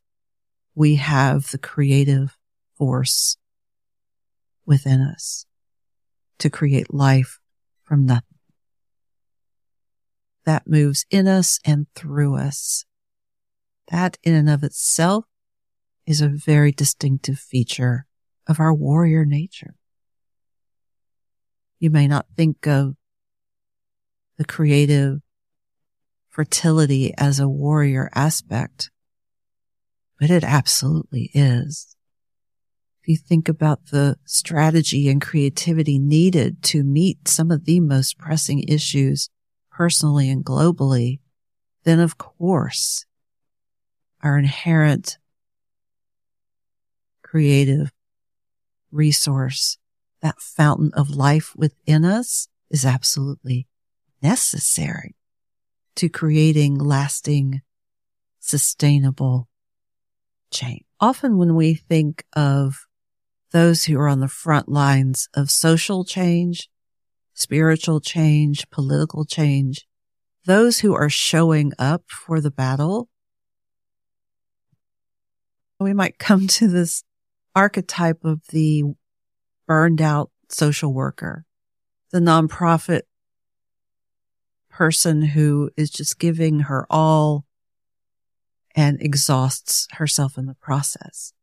we 0.75 0.97
have 0.97 1.51
the 1.51 1.59
creative 1.59 2.37
force 2.77 3.37
within 4.67 5.01
us 5.01 5.47
to 6.39 6.51
create 6.51 6.93
life 6.93 7.41
from 7.83 8.07
nothing. 8.07 8.39
That 10.45 10.67
moves 10.67 11.07
in 11.11 11.27
us 11.27 11.59
and 11.65 11.87
through 11.95 12.37
us. 12.37 12.85
That 13.91 14.19
in 14.23 14.35
and 14.35 14.49
of 14.49 14.63
itself 14.63 15.25
is 16.07 16.21
a 16.21 16.29
very 16.29 16.73
distinctive 16.73 17.39
feature 17.39 18.07
of 18.47 18.61
our 18.61 18.75
warrior 18.75 19.25
nature. 19.25 19.75
You 21.79 21.91
may 21.91 22.09
not 22.09 22.27
think 22.37 22.67
of 22.67 22.97
the 24.37 24.45
creative 24.45 25.21
fertility 26.31 27.13
as 27.19 27.39
a 27.39 27.49
warrior 27.49 28.09
aspect, 28.15 28.91
but 30.19 30.31
it 30.31 30.45
absolutely 30.45 31.31
is. 31.35 31.97
If 33.03 33.09
you 33.09 33.17
think 33.17 33.49
about 33.49 33.87
the 33.87 34.17
strategy 34.25 35.09
and 35.09 35.21
creativity 35.21 35.99
needed 35.99 36.63
to 36.65 36.85
meet 36.85 37.27
some 37.27 37.51
of 37.51 37.65
the 37.65 37.81
most 37.81 38.17
pressing 38.17 38.63
issues 38.63 39.29
personally 39.71 40.31
and 40.31 40.45
globally, 40.45 41.19
then 41.85 41.99
of 41.99 42.17
course 42.17 43.05
our 44.23 44.39
inherent 44.39 45.19
creative 47.23 47.91
resource, 48.93 49.79
that 50.21 50.41
fountain 50.41 50.91
of 50.95 51.09
life 51.09 51.55
within 51.57 52.05
us 52.05 52.49
is 52.71 52.85
absolutely 52.85 53.67
necessary 54.23 55.15
to 56.01 56.09
creating 56.09 56.79
lasting, 56.79 57.61
sustainable 58.39 59.47
change. 60.51 60.83
Often 60.99 61.37
when 61.37 61.55
we 61.55 61.75
think 61.75 62.25
of 62.35 62.87
those 63.51 63.85
who 63.85 63.99
are 63.99 64.09
on 64.09 64.21
the 64.21 64.27
front 64.27 64.67
lines 64.67 65.29
of 65.35 65.51
social 65.51 66.07
change, 66.07 66.71
spiritual 67.35 68.01
change, 68.01 68.71
political 68.71 69.27
change, 69.27 69.87
those 70.47 70.79
who 70.79 70.95
are 70.95 71.11
showing 71.11 71.75
up 71.79 72.05
for 72.09 72.41
the 72.41 72.51
battle, 72.51 73.11
we 75.79 75.93
might 75.93 76.19
come 76.19 76.47
to 76.47 76.67
this 76.67 77.05
archetype 77.55 78.25
of 78.25 78.41
the 78.49 78.85
burned 79.67 80.01
out 80.01 80.31
social 80.49 80.95
worker, 80.95 81.45
the 82.11 82.21
nonprofit 82.21 83.03
person 84.81 85.21
who 85.21 85.71
is 85.77 85.91
just 85.91 86.19
giving 86.19 86.61
her 86.61 86.87
all 86.89 87.45
and 88.75 88.97
exhausts 89.03 89.87
herself 89.93 90.39
in 90.39 90.47
the 90.47 90.55
process. 90.55 91.35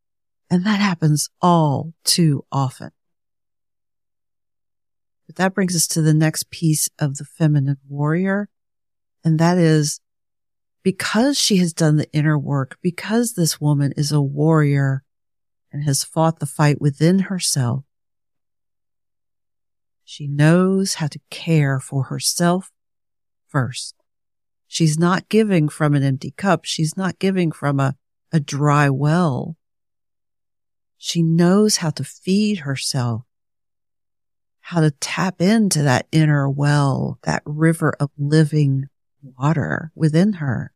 And 0.50 0.66
that 0.66 0.80
happens 0.80 1.30
all 1.40 1.94
too 2.04 2.46
often. 2.52 2.90
But 5.28 5.36
that 5.36 5.54
brings 5.54 5.76
us 5.76 5.86
to 5.90 6.02
the 6.02 6.16
next 6.16 6.50
piece 6.50 6.90
of 6.98 7.18
the 7.18 7.26
feminine 7.26 7.78
warrior. 7.88 8.50
And 9.24 9.38
that 9.38 9.60
is 9.60 10.00
because 10.82 11.40
she 11.40 11.58
has 11.58 11.74
done 11.74 11.98
the 11.98 12.12
inner 12.12 12.40
work, 12.40 12.80
because 12.82 13.34
this 13.34 13.62
woman 13.62 13.94
is 13.96 14.12
a 14.12 14.20
warrior 14.20 15.04
and 15.72 15.84
has 15.84 16.04
fought 16.04 16.40
the 16.40 16.48
fight 16.48 16.82
within 16.82 17.20
herself, 17.20 17.84
she 20.04 20.26
knows 20.28 20.96
how 20.96 21.06
to 21.06 21.20
care 21.30 21.80
for 21.80 22.06
herself 22.06 22.72
first. 23.50 23.96
She's 24.68 25.00
not 25.00 25.30
giving 25.30 25.70
from 25.70 25.96
an 25.96 26.04
empty 26.04 26.32
cup. 26.32 26.66
She's 26.66 26.98
not 26.98 27.20
giving 27.20 27.52
from 27.52 27.80
a, 27.80 27.96
a 28.32 28.40
dry 28.40 28.90
well. 28.90 29.56
She 30.98 31.22
knows 31.24 31.78
how 31.78 31.92
to 31.92 32.04
feed 32.04 32.60
herself, 32.60 33.24
how 34.60 34.82
to 34.82 34.92
tap 34.92 35.42
into 35.42 35.84
that 35.84 36.08
inner 36.12 36.50
well, 36.50 37.20
that 37.24 37.44
river 37.46 37.94
of 38.00 38.10
living 38.18 38.88
water 39.22 39.92
within 39.96 40.34
her. 40.34 40.74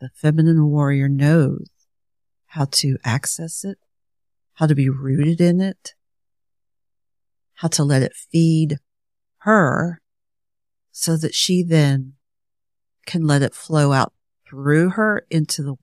The 0.00 0.10
feminine 0.14 0.66
warrior 0.66 1.08
knows 1.08 1.68
how 2.46 2.66
to 2.70 2.96
access 3.04 3.64
it, 3.64 3.78
how 4.54 4.66
to 4.66 4.74
be 4.74 4.88
rooted 4.88 5.40
in 5.40 5.60
it, 5.60 5.94
how 7.54 7.68
to 7.68 7.84
let 7.84 8.02
it 8.02 8.14
feed 8.14 8.78
her 9.38 10.00
so 10.98 11.16
that 11.16 11.32
she 11.32 11.62
then 11.62 12.14
can 13.06 13.24
let 13.24 13.40
it 13.40 13.54
flow 13.54 13.92
out 13.92 14.12
through 14.48 14.90
her 14.90 15.24
into 15.30 15.62
the 15.62 15.76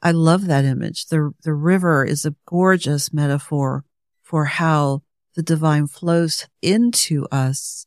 I 0.00 0.12
love 0.12 0.46
that 0.46 0.64
image. 0.64 1.06
The 1.06 1.32
the 1.42 1.52
river 1.52 2.04
is 2.04 2.24
a 2.24 2.36
gorgeous 2.46 3.12
metaphor 3.12 3.84
for 4.22 4.44
how 4.44 5.02
the 5.34 5.42
divine 5.42 5.88
flows 5.88 6.46
into 6.62 7.26
us, 7.32 7.86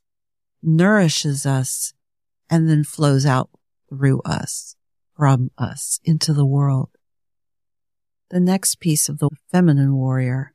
nourishes 0.62 1.46
us, 1.46 1.94
and 2.50 2.70
then 2.70 2.84
flows 2.84 3.26
out 3.26 3.50
through 3.90 4.22
us, 4.26 4.76
from 5.16 5.52
us 5.58 6.02
into 6.04 6.34
the 6.34 6.46
world. 6.46 6.90
The 8.30 8.42
next 8.42 8.82
piece 8.82 9.08
of 9.08 9.20
the 9.20 9.30
feminine 9.50 9.96
warrior 9.96 10.54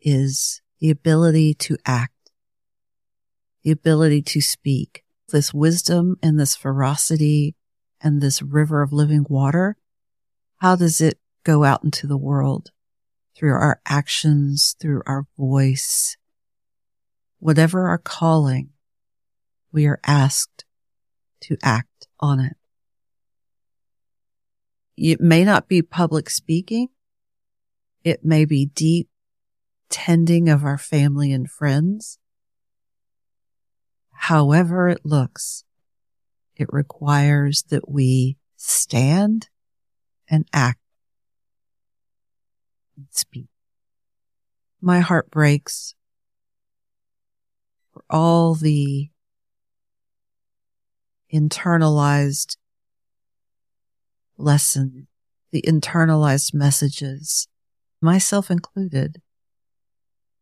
is 0.00 0.60
the 0.80 0.90
ability 0.90 1.54
to 1.54 1.76
act, 1.86 2.30
the 3.62 3.70
ability 3.70 4.22
to 4.22 4.40
speak. 4.40 5.04
This 5.28 5.54
wisdom 5.54 6.16
and 6.22 6.40
this 6.40 6.56
ferocity 6.56 7.54
and 8.00 8.20
this 8.20 8.42
river 8.42 8.82
of 8.82 8.92
living 8.92 9.24
water, 9.28 9.76
how 10.56 10.74
does 10.74 11.00
it 11.00 11.20
go 11.44 11.62
out 11.62 11.84
into 11.84 12.06
the 12.08 12.16
world? 12.16 12.70
Through 13.36 13.52
our 13.52 13.80
actions, 13.86 14.74
through 14.80 15.02
our 15.06 15.26
voice, 15.38 16.16
whatever 17.38 17.88
our 17.88 17.98
calling, 17.98 18.70
we 19.70 19.86
are 19.86 20.00
asked 20.04 20.64
to 21.42 21.56
act 21.62 22.08
on 22.18 22.40
it. 22.40 22.56
It 24.96 25.20
may 25.20 25.44
not 25.44 25.68
be 25.68 25.80
public 25.80 26.28
speaking. 26.28 26.88
It 28.02 28.24
may 28.24 28.44
be 28.46 28.66
deep 28.66 29.09
tending 29.90 30.48
of 30.48 30.64
our 30.64 30.78
family 30.78 31.32
and 31.32 31.50
friends. 31.50 32.18
However 34.12 34.88
it 34.88 35.00
looks, 35.04 35.64
it 36.56 36.68
requires 36.70 37.64
that 37.70 37.90
we 37.90 38.36
stand 38.56 39.48
and 40.28 40.46
act 40.52 40.80
and 42.96 43.06
speak. 43.10 43.48
My 44.80 45.00
heart 45.00 45.30
breaks 45.30 45.94
for 47.92 48.04
all 48.08 48.54
the 48.54 49.10
internalized 51.32 52.56
lesson, 54.36 55.06
the 55.50 55.62
internalized 55.62 56.54
messages, 56.54 57.48
myself 58.00 58.50
included, 58.50 59.20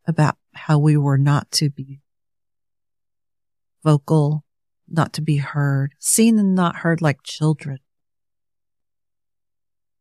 about 0.09 0.37
how 0.55 0.79
we 0.79 0.97
were 0.97 1.18
not 1.18 1.51
to 1.53 1.68
be 1.68 2.01
vocal, 3.85 4.42
not 4.88 5.12
to 5.12 5.21
be 5.21 5.37
heard, 5.37 5.92
seen 5.99 6.38
and 6.38 6.55
not 6.55 6.77
heard 6.77 7.03
like 7.03 7.23
children, 7.23 7.79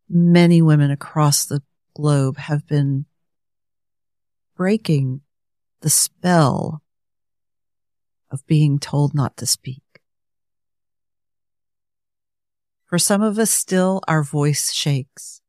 many 0.09 0.61
women 0.61 0.89
across 0.89 1.45
the 1.45 1.61
globe 1.93 2.37
have 2.37 2.65
been 2.65 3.05
breaking 4.55 5.21
the 5.81 5.89
spell 5.89 6.81
of 8.31 8.45
being 8.47 8.79
told 8.79 9.13
not 9.13 9.35
to 9.37 9.45
speak. 9.45 9.83
For 12.85 12.97
some 12.97 13.21
of 13.21 13.37
us 13.37 13.51
still 13.51 14.01
our 14.07 14.23
voice 14.23 14.71
shakes, 14.71 15.41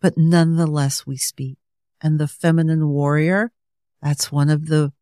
but 0.00 0.18
nonetheless 0.18 1.06
we 1.06 1.16
speak. 1.16 1.56
And 2.00 2.18
the 2.18 2.28
feminine 2.28 2.88
warrior, 2.88 3.52
that's 4.00 4.30
one 4.30 4.50
of 4.50 4.66
the 4.66 4.92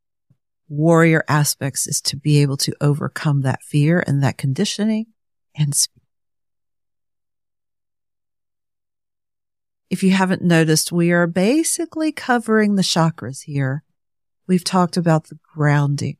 warrior 0.68 1.22
aspects 1.28 1.86
is 1.86 2.00
to 2.00 2.16
be 2.16 2.42
able 2.42 2.56
to 2.56 2.74
overcome 2.80 3.42
that 3.42 3.62
fear 3.62 4.02
and 4.06 4.22
that 4.22 4.38
conditioning 4.38 5.06
and 5.54 5.74
speak. 5.74 6.02
If 9.88 10.02
you 10.02 10.10
haven't 10.10 10.42
noticed, 10.42 10.90
we 10.90 11.12
are 11.12 11.28
basically 11.28 12.10
covering 12.10 12.74
the 12.74 12.82
chakras 12.82 13.44
here. 13.44 13.84
We've 14.48 14.64
talked 14.64 14.96
about 14.96 15.28
the 15.28 15.38
grounding, 15.54 16.16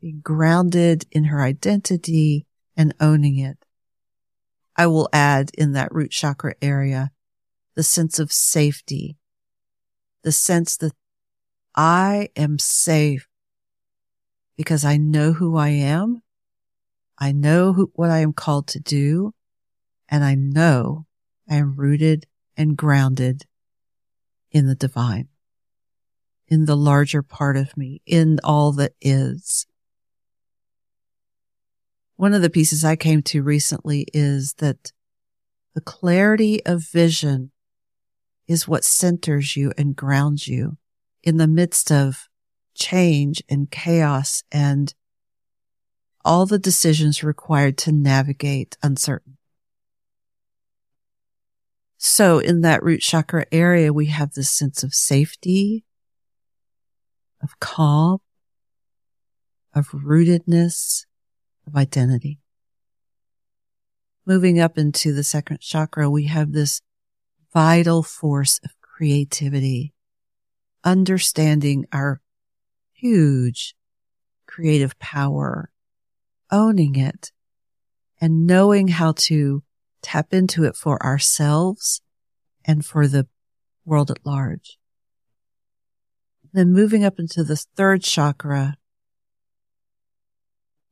being 0.00 0.20
grounded 0.22 1.04
in 1.10 1.24
her 1.24 1.42
identity 1.42 2.46
and 2.76 2.94
owning 3.00 3.38
it. 3.38 3.58
I 4.76 4.86
will 4.86 5.08
add 5.12 5.50
in 5.56 5.72
that 5.72 5.94
root 5.94 6.10
chakra 6.10 6.54
area 6.62 7.10
the 7.74 7.82
sense 7.82 8.18
of 8.18 8.32
safety, 8.32 9.16
the 10.24 10.32
sense 10.32 10.76
that 10.78 10.92
I 11.76 12.30
am 12.34 12.58
safe 12.58 13.28
because 14.56 14.84
I 14.84 14.96
know 14.96 15.32
who 15.34 15.56
I 15.56 15.68
am. 15.68 16.22
I 17.18 17.30
know 17.30 17.72
who, 17.72 17.92
what 17.94 18.10
I 18.10 18.18
am 18.18 18.32
called 18.32 18.66
to 18.68 18.80
do. 18.80 19.32
And 20.08 20.24
I 20.24 20.34
know 20.34 21.06
I 21.48 21.56
am 21.56 21.76
rooted 21.76 22.26
and 22.56 22.76
grounded 22.76 23.44
in 24.50 24.66
the 24.66 24.74
divine, 24.74 25.28
in 26.48 26.64
the 26.64 26.76
larger 26.76 27.22
part 27.22 27.56
of 27.56 27.76
me, 27.76 28.00
in 28.06 28.38
all 28.44 28.72
that 28.72 28.92
is. 29.00 29.66
One 32.16 32.32
of 32.32 32.42
the 32.42 32.50
pieces 32.50 32.84
I 32.84 32.96
came 32.96 33.22
to 33.22 33.42
recently 33.42 34.06
is 34.14 34.54
that 34.58 34.92
the 35.74 35.80
clarity 35.80 36.64
of 36.64 36.88
vision 36.88 37.50
is 38.46 38.68
what 38.68 38.84
centers 38.84 39.56
you 39.56 39.72
and 39.78 39.96
grounds 39.96 40.46
you 40.46 40.76
in 41.22 41.38
the 41.38 41.46
midst 41.46 41.90
of 41.90 42.28
change 42.74 43.42
and 43.48 43.70
chaos 43.70 44.42
and 44.52 44.94
all 46.24 46.46
the 46.46 46.58
decisions 46.58 47.22
required 47.22 47.76
to 47.78 47.92
navigate 47.92 48.76
uncertain. 48.82 49.36
So 51.98 52.38
in 52.38 52.60
that 52.62 52.82
root 52.82 53.00
chakra 53.00 53.46
area, 53.50 53.92
we 53.92 54.06
have 54.06 54.32
this 54.34 54.50
sense 54.50 54.82
of 54.82 54.94
safety, 54.94 55.84
of 57.42 57.58
calm, 57.60 58.18
of 59.74 59.88
rootedness, 59.88 61.06
of 61.66 61.76
identity. 61.76 62.40
Moving 64.26 64.60
up 64.60 64.78
into 64.78 65.12
the 65.12 65.24
second 65.24 65.60
chakra, 65.60 66.10
we 66.10 66.24
have 66.24 66.52
this 66.52 66.80
vital 67.54 68.02
force 68.02 68.60
of 68.64 68.72
creativity, 68.82 69.94
understanding 70.82 71.86
our 71.92 72.20
huge 72.92 73.76
creative 74.46 74.98
power, 74.98 75.70
owning 76.50 76.96
it 76.96 77.30
and 78.20 78.46
knowing 78.46 78.88
how 78.88 79.12
to 79.12 79.62
tap 80.02 80.34
into 80.34 80.64
it 80.64 80.76
for 80.76 81.00
ourselves 81.02 82.02
and 82.64 82.84
for 82.84 83.06
the 83.06 83.26
world 83.84 84.10
at 84.10 84.26
large. 84.26 84.78
Then 86.52 86.72
moving 86.72 87.04
up 87.04 87.18
into 87.18 87.44
the 87.44 87.56
third 87.56 88.02
chakra, 88.02 88.76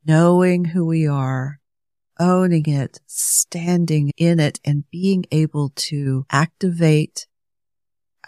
knowing 0.05 0.67
who 0.67 0.85
we 0.85 1.07
are, 1.07 1.61
owning 2.23 2.67
it, 2.67 3.01
standing 3.07 4.13
in 4.17 4.39
it 4.39 4.61
and 4.65 4.89
being 4.93 5.25
able 5.33 5.71
to 5.75 6.25
activate 6.31 7.27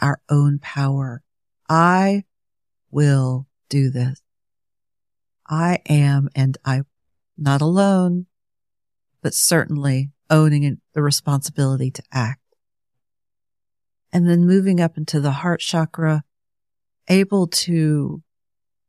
our 0.01 0.21
own 0.29 0.59
power. 0.59 1.23
I 1.69 2.25
will 2.91 3.47
do 3.69 3.91
this. 3.91 4.21
I 5.47 5.79
am 5.89 6.29
and 6.35 6.59
I'm 6.65 6.87
not 7.39 7.61
alone, 7.61 8.27
but 9.23 9.33
certainly 9.33 10.11
owning 10.29 10.81
the 10.93 11.03
responsibility 11.03 11.93
to 11.93 12.03
act. 12.11 12.41
And 14.13 14.29
then 14.29 14.45
moving 14.45 14.81
up 14.81 14.97
into 14.97 15.21
the 15.21 15.31
heart 15.31 15.61
chakra, 15.61 16.25
able 17.09 17.47
to 17.47 18.23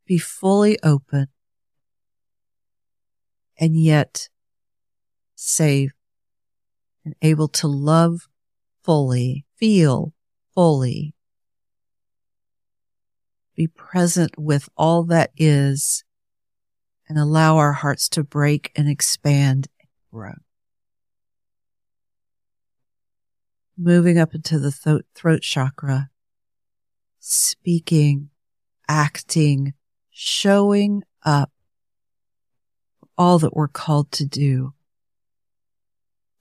be 0.08 0.18
fully 0.18 0.80
open 0.82 1.28
and 3.60 3.76
yet 3.76 4.30
safe 5.36 5.92
and 7.04 7.16
able 7.22 7.48
to 7.48 7.68
love 7.68 8.28
fully, 8.84 9.46
feel 9.58 10.14
fully, 10.54 11.14
be 13.56 13.68
present 13.68 14.38
with 14.38 14.68
all 14.76 15.04
that 15.04 15.32
is 15.38 16.04
and 17.08 17.18
allow 17.18 17.58
our 17.58 17.74
hearts 17.74 18.10
to 18.10 18.24
break 18.24 18.72
and 18.76 18.90
expand 18.90 19.68
and 19.80 19.90
grow. 20.12 20.34
Moving 23.78 24.18
up 24.18 24.34
into 24.34 24.60
the 24.60 24.72
th- 24.72 25.02
throat 25.14 25.42
chakra, 25.42 26.10
speaking, 27.20 28.30
acting, 28.88 29.74
showing 30.12 31.04
up 31.24 31.52
all 33.18 33.40
that 33.40 33.56
we're 33.56 33.68
called 33.68 34.12
to 34.12 34.26
do, 34.26 34.75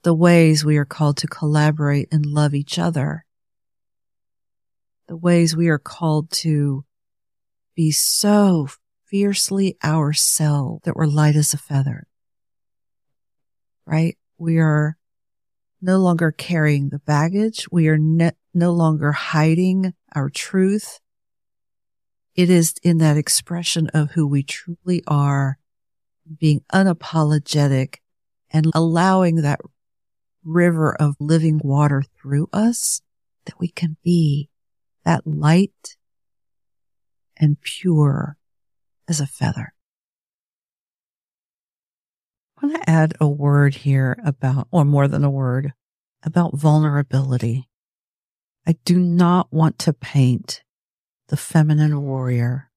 the 0.04 0.14
ways 0.14 0.64
we 0.64 0.76
are 0.76 0.84
called 0.84 1.16
to 1.16 1.26
collaborate 1.26 2.08
and 2.12 2.26
love 2.26 2.54
each 2.54 2.78
other, 2.78 3.24
the 5.08 5.16
ways 5.16 5.56
we 5.56 5.68
are 5.68 5.78
called 5.78 6.30
to 6.30 6.84
be 7.74 7.90
so 7.90 8.68
fiercely 9.06 9.76
ourselves 9.82 10.82
that 10.84 10.94
we're 10.94 11.06
light 11.06 11.36
as 11.36 11.54
a 11.54 11.58
feather. 11.58 12.06
Right? 13.86 14.16
We 14.38 14.58
are 14.58 14.96
no 15.80 15.98
longer 15.98 16.30
carrying 16.32 16.90
the 16.90 16.98
baggage. 16.98 17.66
We 17.72 17.88
are 17.88 17.98
ne- 17.98 18.32
no 18.52 18.72
longer 18.72 19.12
hiding 19.12 19.94
our 20.14 20.28
truth. 20.28 21.00
It 22.34 22.50
is 22.50 22.74
in 22.82 22.98
that 22.98 23.16
expression 23.16 23.88
of 23.94 24.12
who 24.12 24.26
we 24.26 24.42
truly 24.42 25.02
are, 25.06 25.58
being 26.38 26.62
unapologetic 26.72 27.96
and 28.50 28.70
allowing 28.74 29.36
that 29.36 29.60
river 30.44 30.94
of 30.94 31.16
living 31.18 31.60
water 31.62 32.02
through 32.20 32.48
us 32.52 33.00
that 33.46 33.58
we 33.58 33.68
can 33.68 33.96
be 34.02 34.48
that 35.04 35.26
light 35.26 35.96
and 37.36 37.60
pure 37.60 38.36
as 39.08 39.20
a 39.20 39.26
feather. 39.26 39.74
I 42.56 42.66
want 42.66 42.82
to 42.82 42.90
add 42.90 43.14
a 43.20 43.28
word 43.28 43.74
here 43.74 44.16
about, 44.24 44.68
or 44.70 44.84
more 44.84 45.08
than 45.08 45.24
a 45.24 45.30
word, 45.30 45.72
about 46.22 46.56
vulnerability. 46.56 47.68
I 48.66 48.76
do 48.84 48.98
not 48.98 49.52
want 49.52 49.78
to 49.80 49.92
paint 49.92 50.62
the 51.28 51.36
feminine 51.36 52.02
warrior, 52.02 52.70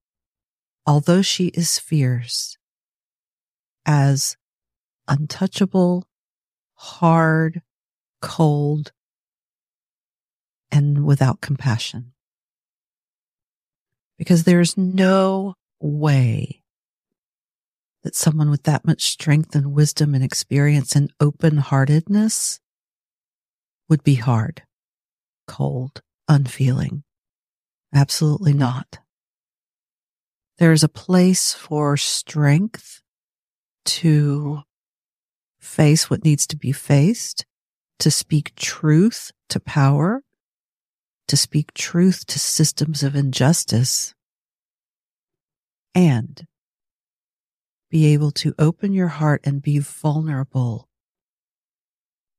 although 0.84 1.22
she 1.22 1.46
is 1.48 1.78
fierce, 1.78 2.58
as 3.86 4.36
untouchable, 5.06 6.07
hard, 6.78 7.62
cold, 8.22 8.92
and 10.70 11.04
without 11.04 11.40
compassion 11.40 12.12
because 14.18 14.44
there's 14.44 14.76
no 14.76 15.54
way 15.80 16.62
that 18.02 18.14
someone 18.14 18.50
with 18.50 18.64
that 18.64 18.84
much 18.84 19.04
strength 19.04 19.54
and 19.54 19.72
wisdom 19.72 20.14
and 20.14 20.22
experience 20.22 20.94
and 20.94 21.12
open 21.20 21.58
heartedness 21.58 22.60
would 23.88 24.02
be 24.02 24.16
hard, 24.16 24.62
cold, 25.46 26.02
unfeeling. 26.28 27.04
Absolutely 27.94 28.52
not. 28.52 28.98
There's 30.58 30.82
a 30.82 30.88
place 30.88 31.54
for 31.54 31.96
strength 31.96 33.00
to 33.86 34.62
face 35.68 36.08
what 36.08 36.24
needs 36.24 36.46
to 36.48 36.56
be 36.56 36.72
faced, 36.72 37.44
to 37.98 38.10
speak 38.10 38.54
truth 38.56 39.30
to 39.50 39.60
power, 39.60 40.22
to 41.28 41.36
speak 41.36 41.74
truth 41.74 42.26
to 42.26 42.38
systems 42.38 43.02
of 43.02 43.14
injustice 43.14 44.14
and 45.94 46.46
be 47.90 48.06
able 48.12 48.30
to 48.30 48.54
open 48.58 48.92
your 48.92 49.08
heart 49.08 49.40
and 49.44 49.62
be 49.62 49.78
vulnerable 49.78 50.88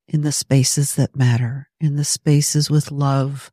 in 0.08 0.22
the 0.22 0.32
spaces 0.32 0.96
that 0.96 1.15
matter, 1.15 1.70
in 1.80 1.96
the 1.96 2.06
spaces 2.06 2.70
with 2.70 2.92
love, 2.92 3.52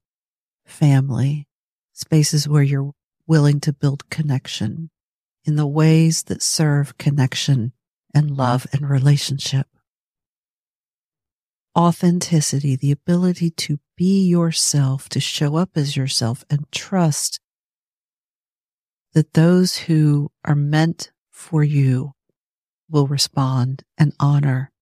family, 0.65 1.47
spaces 1.93 2.49
where 2.49 2.63
you're 2.63 2.93
willing 3.27 3.61
to 3.61 3.73
build 3.73 4.09
connection 4.09 4.91
in 5.45 5.57
the 5.57 5.67
ways 5.67 6.25
that 6.25 6.43
serve 6.43 6.97
connection 6.99 7.73
and 8.17 8.31
love 8.31 8.67
and 8.73 8.89
relationship. 8.89 9.67
Authenticity, 11.79 12.75
the 12.75 12.91
ability 12.91 13.51
to 13.51 13.79
be 13.95 14.27
yourself, 14.27 15.11
to 15.11 15.21
show 15.21 15.57
up 15.57 15.71
as 15.77 15.99
yourself 15.99 16.43
and 16.49 16.65
trust 16.73 17.39
that 19.13 19.35
those 19.35 19.77
who 19.77 20.31
are 20.47 20.55
meant 20.55 21.13
for 21.31 21.63
you 21.63 22.13
will 22.89 23.07
respond 23.07 23.83
and 23.99 24.15
honor 24.19 24.73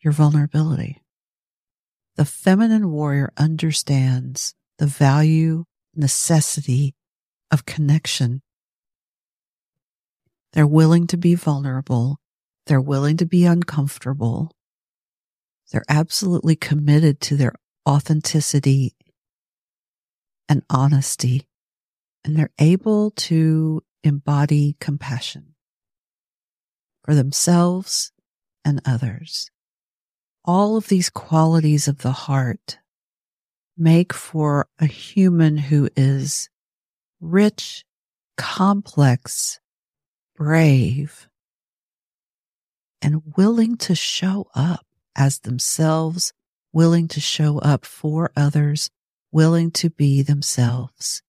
your 0.00 0.12
vulnerability. 0.12 1.00
The 2.16 2.24
feminine 2.24 2.90
warrior 2.90 3.32
understands 3.36 4.54
the 4.78 4.86
value, 4.86 5.66
necessity 5.94 6.96
of 7.52 7.64
connection. 7.64 8.42
They're 10.52 10.66
willing 10.66 11.06
to 11.08 11.16
be 11.16 11.34
vulnerable. 11.34 12.18
They're 12.66 12.80
willing 12.80 13.16
to 13.18 13.26
be 13.26 13.44
uncomfortable. 13.44 14.52
They're 15.72 15.84
absolutely 15.88 16.56
committed 16.56 17.20
to 17.22 17.36
their 17.36 17.54
authenticity 17.88 18.96
and 20.48 20.62
honesty. 20.68 21.46
And 22.24 22.36
they're 22.36 22.50
able 22.58 23.12
to 23.12 23.82
embody 24.02 24.76
compassion 24.80 25.54
for 27.04 27.14
themselves 27.14 28.12
and 28.64 28.80
others. 28.84 29.50
All 30.44 30.76
of 30.76 30.88
these 30.88 31.10
qualities 31.10 31.86
of 31.86 31.98
the 31.98 32.12
heart 32.12 32.78
make 33.76 34.12
for 34.12 34.68
a 34.78 34.86
human 34.86 35.56
who 35.56 35.88
is 35.96 36.50
rich, 37.20 37.84
complex, 38.36 39.59
brave, 40.40 41.28
and 43.02 43.20
willing 43.36 43.76
to 43.76 43.94
show 43.94 44.48
up 44.54 44.86
as 45.14 45.40
themselves, 45.40 46.32
willing 46.72 47.06
to 47.06 47.20
show 47.20 47.58
up 47.58 47.84
for 47.84 48.32
others, 48.34 48.88
willing 49.30 49.70
to 49.70 49.90
be 49.90 50.22
themselves. 50.22 51.22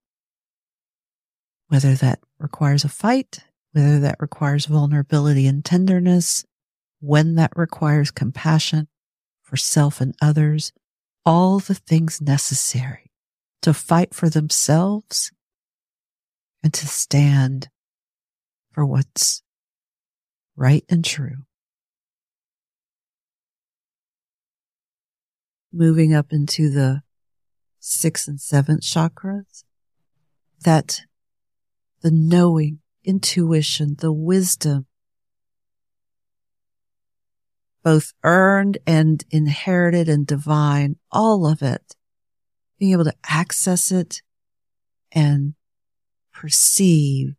Whether 1.67 1.93
that 1.95 2.19
requires 2.39 2.85
a 2.85 2.89
fight, 2.89 3.39
whether 3.73 3.99
that 3.99 4.15
requires 4.21 4.65
vulnerability 4.67 5.45
and 5.45 5.65
tenderness, 5.65 6.45
when 7.01 7.35
that 7.35 7.51
requires 7.53 8.11
compassion 8.11 8.87
for 9.41 9.57
self 9.57 9.99
and 9.99 10.15
others, 10.21 10.71
all 11.25 11.59
the 11.59 11.75
things 11.75 12.21
necessary 12.21 13.11
to 13.61 13.73
fight 13.73 14.13
for 14.13 14.29
themselves 14.29 15.33
and 16.63 16.73
to 16.73 16.87
stand 16.87 17.67
for 18.71 18.85
what's 18.85 19.41
right 20.55 20.83
and 20.89 21.03
true. 21.03 21.45
Moving 25.73 26.13
up 26.13 26.27
into 26.31 26.69
the 26.69 27.01
sixth 27.79 28.27
and 28.27 28.39
seventh 28.39 28.81
chakras, 28.81 29.63
that 30.63 31.01
the 32.01 32.11
knowing, 32.11 32.79
intuition, 33.03 33.95
the 33.99 34.11
wisdom, 34.11 34.85
both 37.83 38.13
earned 38.23 38.77
and 38.85 39.23
inherited 39.31 40.07
and 40.07 40.27
divine, 40.27 40.97
all 41.11 41.47
of 41.47 41.61
it, 41.61 41.95
being 42.77 42.91
able 42.91 43.05
to 43.05 43.15
access 43.27 43.91
it 43.91 44.21
and 45.11 45.55
perceive 46.33 47.35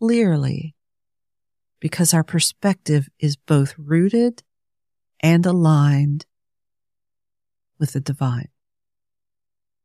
clearly 0.00 0.74
because 1.80 2.12
our 2.12 2.24
perspective 2.24 3.08
is 3.18 3.36
both 3.36 3.74
rooted 3.78 4.42
and 5.20 5.44
aligned 5.46 6.26
with 7.78 7.92
the 7.92 8.00
divine, 8.00 8.48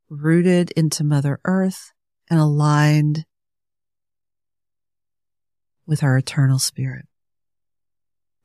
rooted 0.09 0.71
into 0.71 1.03
Mother 1.03 1.39
Earth 1.45 1.91
and 2.29 2.39
aligned 2.39 3.25
with 5.85 6.01
our 6.01 6.17
eternal 6.17 6.59
spirit, 6.59 7.05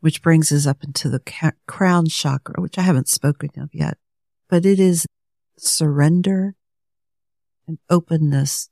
which 0.01 0.23
brings 0.23 0.53
us 0.53 0.67
up 0.67 0.85
into 0.85 1.09
the 1.09 1.21
ca- 1.21 1.53
crown 1.67 2.07
chakra, 2.07 2.61
which 2.61 2.79
I 2.79 2.83
haven't 2.83 3.09
spoken 3.09 3.51
of 3.59 3.71
yet, 3.73 3.97
but 4.49 4.67
it 4.67 4.79
is 4.79 5.07
surrender 5.57 6.55
and 7.67 7.79
openness 7.89 8.69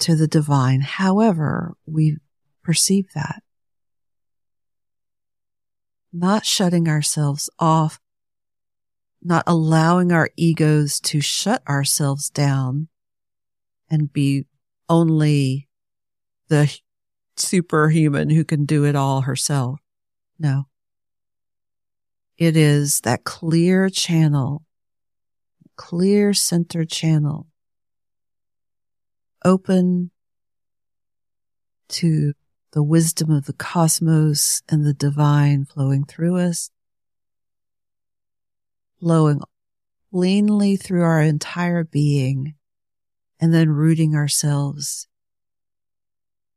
to 0.00 0.16
the 0.16 0.28
divine, 0.28 0.80
however 0.80 1.74
we 1.86 2.16
perceive 2.62 3.06
that. 3.14 3.42
Not 6.12 6.44
shutting 6.44 6.88
ourselves 6.88 7.48
off, 7.58 8.00
not 9.22 9.44
allowing 9.46 10.12
our 10.12 10.30
egos 10.36 11.00
to 11.00 11.20
shut 11.20 11.66
ourselves 11.68 12.30
down 12.30 12.88
and 13.88 14.12
be 14.12 14.46
only 14.88 15.68
the 16.48 16.78
superhuman 17.36 18.30
who 18.30 18.44
can 18.44 18.64
do 18.64 18.84
it 18.84 18.96
all 18.96 19.22
herself. 19.22 19.80
No. 20.38 20.66
It 22.38 22.56
is 22.56 23.00
that 23.00 23.24
clear 23.24 23.90
channel, 23.90 24.64
clear 25.76 26.32
center 26.32 26.84
channel, 26.84 27.46
open 29.44 30.10
to 31.88 32.32
the 32.72 32.82
wisdom 32.82 33.30
of 33.30 33.46
the 33.46 33.52
cosmos 33.52 34.62
and 34.68 34.86
the 34.86 34.94
divine 34.94 35.64
flowing 35.64 36.04
through 36.04 36.38
us, 36.38 36.70
flowing 39.00 39.40
cleanly 40.12 40.76
through 40.76 41.02
our 41.02 41.20
entire 41.20 41.84
being, 41.84 42.54
and 43.40 43.52
then 43.52 43.70
rooting 43.70 44.14
ourselves 44.14 45.08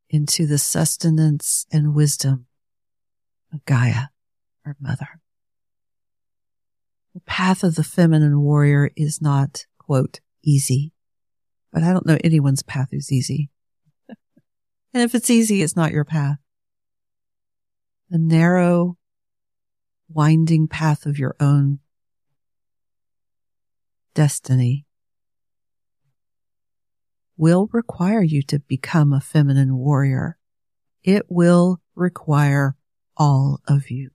into 0.10 0.46
the 0.46 0.58
sustenance 0.58 1.66
and 1.72 1.96
wisdom 1.96 2.46
of 3.52 3.66
Gaia, 3.66 4.08
our 4.66 4.76
mother. 4.80 5.20
The 7.14 7.22
path 7.22 7.64
of 7.64 7.76
the 7.76 7.84
feminine 7.84 8.42
warrior 8.42 8.92
is 8.96 9.22
not, 9.22 9.66
quote, 9.78 10.20
easy, 10.44 10.93
but 11.74 11.82
I 11.82 11.92
don't 11.92 12.06
know 12.06 12.20
anyone's 12.24 12.62
path 12.62 12.90
who's 12.92 13.12
easy. 13.12 13.50
and 14.08 15.04
if 15.04 15.16
it's 15.16 15.32
easy, 15.32 15.64
it's 15.64 15.76
not 15.76 15.92
your 15.92 16.06
path. 16.06 16.38
The 18.12 18.20
narrow, 18.20 18.98
winding 20.08 20.68
path 20.68 21.08
of 21.08 21.18
your 21.18 21.36
own 21.40 21.80
destiny 24.14 24.86
will 27.36 27.68
require 27.74 28.22
you 28.22 28.44
to 28.44 28.60
become 28.60 29.12
a 29.12 29.20
feminine 29.20 29.76
warrior. 29.76 30.38
It 31.04 31.26
will 31.28 31.82
require 31.96 32.76
all 33.18 33.62
of 33.68 33.90
you. 33.90 34.12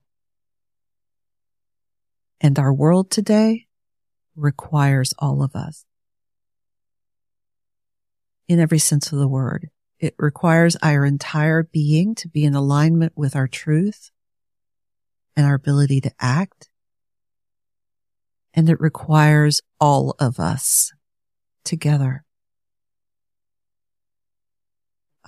And 2.39 2.57
our 2.57 2.73
world 2.73 3.11
today 3.11 3.67
requires 4.37 5.13
all 5.19 5.43
of 5.43 5.57
us. 5.57 5.85
In 8.49 8.59
every 8.59 8.79
sense 8.79 9.13
of 9.13 9.19
the 9.19 9.27
word, 9.29 9.69
it 9.97 10.13
requires 10.19 10.75
our 10.81 11.05
entire 11.05 11.63
being 11.63 12.15
to 12.15 12.27
be 12.27 12.43
in 12.43 12.53
alignment 12.53 13.13
with 13.15 13.33
our 13.33 13.47
truth 13.47 14.11
and 15.37 15.45
our 15.45 15.53
ability 15.53 16.01
to 16.01 16.11
act. 16.19 16.69
And 18.53 18.69
it 18.69 18.81
requires 18.81 19.61
all 19.79 20.15
of 20.19 20.37
us 20.37 20.91
together 21.63 22.25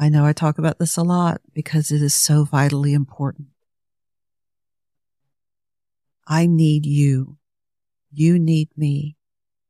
I 0.01 0.09
know 0.09 0.25
I 0.25 0.33
talk 0.33 0.57
about 0.57 0.79
this 0.79 0.97
a 0.97 1.03
lot 1.03 1.41
because 1.53 1.91
it 1.91 2.01
is 2.01 2.15
so 2.15 2.43
vitally 2.43 2.93
important. 2.93 3.49
I 6.27 6.47
need 6.47 6.87
you. 6.87 7.37
You 8.11 8.39
need 8.39 8.69
me. 8.75 9.15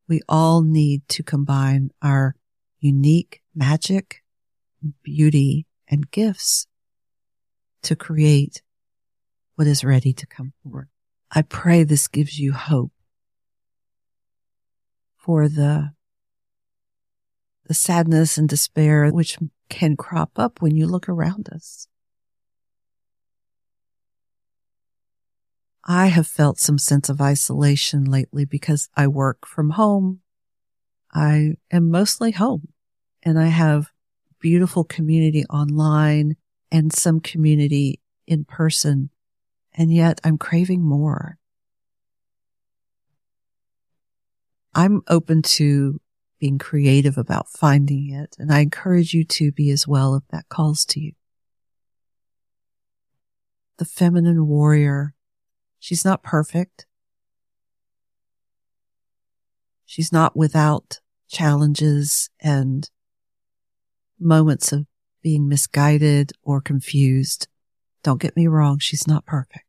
We 0.08 0.22
all 0.30 0.62
need 0.62 1.06
to 1.10 1.24
combine 1.24 1.92
our 2.02 2.38
unique 2.80 3.41
magic, 3.56 4.24
beauty, 5.04 5.66
and 5.88 6.10
gifts 6.12 6.68
to 7.84 7.96
create 7.96 8.62
what 9.56 9.68
is 9.68 9.84
ready 9.84 10.14
to 10.14 10.26
come 10.26 10.54
forward. 10.64 10.90
I 11.32 11.42
pray 11.42 11.84
this 11.84 12.08
gives 12.08 12.40
you 12.40 12.54
hope 12.54 12.92
for 15.18 15.48
the 15.48 15.92
the 17.66 17.74
sadness 17.74 18.38
and 18.38 18.50
despair 18.50 19.10
which 19.12 19.38
can 19.70 19.96
crop 19.96 20.32
up 20.38 20.62
when 20.62 20.76
you 20.76 20.88
look 20.88 21.08
around 21.08 21.48
us. 21.54 21.88
I 25.86 26.08
have 26.08 26.28
felt 26.28 26.60
some 26.60 26.78
sense 26.78 27.08
of 27.08 27.22
isolation 27.22 28.04
lately 28.04 28.46
because 28.46 28.90
I 28.96 29.08
work 29.08 29.48
from 29.48 29.72
home. 29.72 30.20
I 31.14 31.54
am 31.72 31.90
mostly 31.90 32.32
home 32.32 32.71
and 33.24 33.40
I 33.40 33.48
have 33.48 33.92
beautiful 34.40 34.84
community 34.84 35.46
online 35.46 36.36
and 36.72 36.92
some 36.94 37.20
community 37.20 38.00
in 38.28 38.46
person. 38.46 39.10
And 39.74 39.94
yet 39.94 40.20
I'm 40.24 40.38
craving 40.38 40.84
more. 40.84 41.38
I'm 44.74 45.02
open 45.08 45.42
to 45.44 46.00
being 46.40 46.58
creative 46.58 47.18
about 47.18 47.50
finding 47.50 48.10
it. 48.12 48.36
And 48.40 48.52
I 48.52 48.60
encourage 48.60 49.14
you 49.14 49.24
to 49.26 49.52
be 49.52 49.70
as 49.70 49.88
well 49.88 50.16
if 50.16 50.24
that 50.30 50.50
calls 50.50 50.86
to 50.86 51.00
you. 51.00 51.14
The 53.78 53.86
feminine 53.86 54.48
warrior 54.48 55.14
She's 55.82 56.06
not 56.06 56.22
perfect. 56.22 56.86
She's 59.84 60.12
not 60.12 60.38
without 60.38 61.00
challenges 61.28 62.30
and 62.40 62.88
moments 64.22 64.72
of 64.72 64.86
being 65.22 65.48
misguided 65.48 66.32
or 66.44 66.62
confused. 66.62 67.48
Don't 68.04 68.22
get 68.22 68.36
me 68.36 68.48
wrong. 68.48 68.80
She's 68.80 69.08
not 69.08 69.26
perfect, 69.26 69.66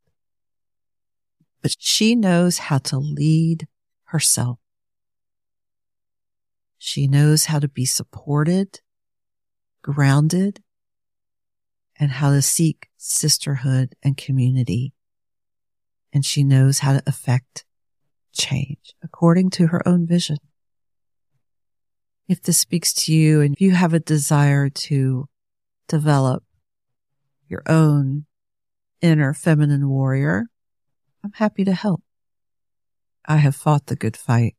but 1.61 1.77
she 1.79 2.15
knows 2.15 2.59
how 2.59 2.79
to 2.79 2.99
lead 2.99 3.67
herself. 4.05 4.59
She 6.79 7.07
knows 7.07 7.47
how 7.47 7.59
to 7.59 7.69
be 7.69 7.85
supported, 7.85 8.81
grounded, 9.83 10.62
and 11.97 12.11
how 12.11 12.31
to 12.31 12.43
seek 12.43 12.88
sisterhood 12.97 13.95
and 14.03 14.17
community 14.17 14.93
and 16.12 16.25
she 16.25 16.45
knows 16.45 16.81
how 16.81 16.93
to 16.93 17.03
affect 17.07 17.65
change 18.33 18.95
according 19.03 19.51
to 19.51 19.69
her 19.69 19.87
own 19.87 20.07
vision. 20.07 20.38
If 22.29 22.43
this 22.43 22.59
speaks 22.59 22.93
to 22.95 23.15
you 23.15 23.41
and 23.41 23.55
if 23.55 23.61
you 23.61 23.73
have 23.73 23.93
a 23.93 24.01
desire 24.01 24.69
to 24.69 25.29
develop 25.89 26.45
your 27.49 27.63
own 27.67 28.27
inner 29.01 29.35
feminine 29.35 29.89
warrior, 29.89 30.47
I'm 31.25 31.33
happy 31.33 31.65
to 31.65 31.75
help. 31.75 32.03
I 33.27 33.37
have 33.37 33.55
fought 33.55 33.87
the 33.87 33.97
good 33.97 34.17
fight. 34.17 34.57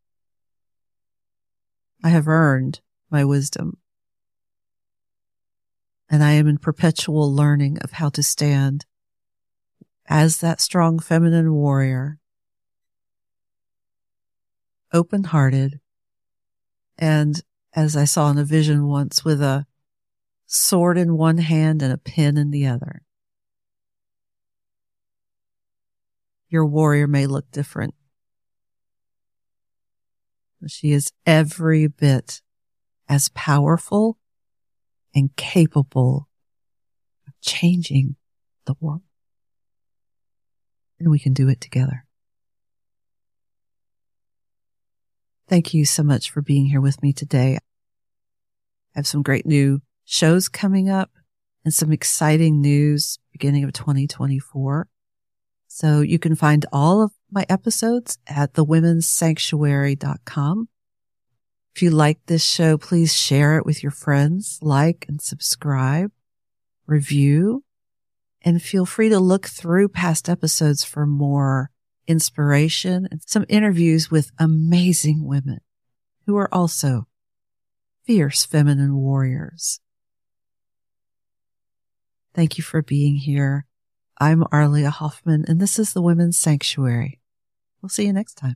I 2.03 2.09
have 2.09 2.27
earned 2.27 2.81
my 3.09 3.23
wisdom. 3.23 3.77
And 6.09 6.23
I 6.23 6.33
am 6.33 6.47
in 6.47 6.57
perpetual 6.57 7.33
learning 7.33 7.79
of 7.79 7.93
how 7.93 8.09
to 8.09 8.21
stand 8.21 8.85
as 10.07 10.37
that 10.41 10.59
strong 10.61 10.99
feminine 10.99 11.53
warrior, 11.53 12.19
open 14.91 15.23
hearted, 15.23 15.79
and 16.97 17.41
as 17.75 17.95
I 17.95 18.05
saw 18.05 18.29
in 18.29 18.37
a 18.37 18.43
vision 18.43 18.87
once 18.87 19.25
with 19.25 19.41
a 19.41 19.65
sword 20.45 20.97
in 20.97 21.17
one 21.17 21.39
hand 21.39 21.81
and 21.81 21.91
a 21.91 21.97
pen 21.97 22.37
in 22.37 22.51
the 22.51 22.67
other. 22.67 23.01
Your 26.49 26.65
warrior 26.65 27.07
may 27.07 27.25
look 27.25 27.49
different. 27.51 27.95
But 30.61 30.71
she 30.71 30.91
is 30.91 31.11
every 31.25 31.87
bit 31.87 32.41
as 33.09 33.29
powerful 33.29 34.17
and 35.15 35.35
capable 35.35 36.29
of 37.27 37.33
changing 37.41 38.15
the 38.65 38.75
world 38.79 39.01
and 41.03 41.11
we 41.11 41.19
can 41.19 41.33
do 41.33 41.49
it 41.49 41.59
together. 41.59 42.05
Thank 45.47 45.73
you 45.73 45.85
so 45.85 46.03
much 46.03 46.29
for 46.31 46.41
being 46.41 46.65
here 46.67 46.81
with 46.81 47.01
me 47.03 47.13
today. 47.13 47.57
I 47.57 48.99
have 48.99 49.07
some 49.07 49.23
great 49.23 49.45
new 49.45 49.81
shows 50.05 50.47
coming 50.47 50.89
up 50.89 51.11
and 51.65 51.73
some 51.73 51.91
exciting 51.91 52.61
news 52.61 53.19
beginning 53.31 53.63
of 53.63 53.73
2024. 53.73 54.87
So 55.67 56.01
you 56.01 56.19
can 56.19 56.35
find 56.35 56.67
all 56.71 57.01
of 57.01 57.11
my 57.31 57.47
episodes 57.49 58.19
at 58.27 58.53
thewomenssanctuary.com. 58.53 60.67
If 61.75 61.81
you 61.81 61.89
like 61.89 62.19
this 62.27 62.45
show, 62.45 62.77
please 62.77 63.15
share 63.15 63.57
it 63.57 63.65
with 63.65 63.81
your 63.81 63.91
friends, 63.91 64.59
like 64.61 65.05
and 65.09 65.19
subscribe, 65.19 66.11
review, 66.85 67.63
and 68.43 68.61
feel 68.61 68.85
free 68.85 69.09
to 69.09 69.19
look 69.19 69.47
through 69.47 69.89
past 69.89 70.29
episodes 70.29 70.83
for 70.83 71.07
more 71.07 71.71
inspiration 72.07 73.07
and 73.09 73.21
some 73.25 73.45
interviews 73.49 74.11
with 74.11 74.31
amazing 74.39 75.25
women 75.25 75.59
who 76.25 76.37
are 76.37 76.53
also 76.53 77.07
fierce 78.05 78.45
feminine 78.45 78.95
warriors. 78.95 79.79
Thank 82.33 82.57
you 82.57 82.63
for 82.63 82.81
being 82.81 83.15
here. 83.15 83.65
I'm 84.19 84.43
Arlia 84.51 84.89
Hoffman 84.89 85.45
and 85.47 85.59
this 85.59 85.77
is 85.77 85.93
the 85.93 86.01
Women's 86.01 86.37
Sanctuary. 86.37 87.19
We'll 87.81 87.89
see 87.89 88.05
you 88.05 88.13
next 88.13 88.35
time. 88.35 88.55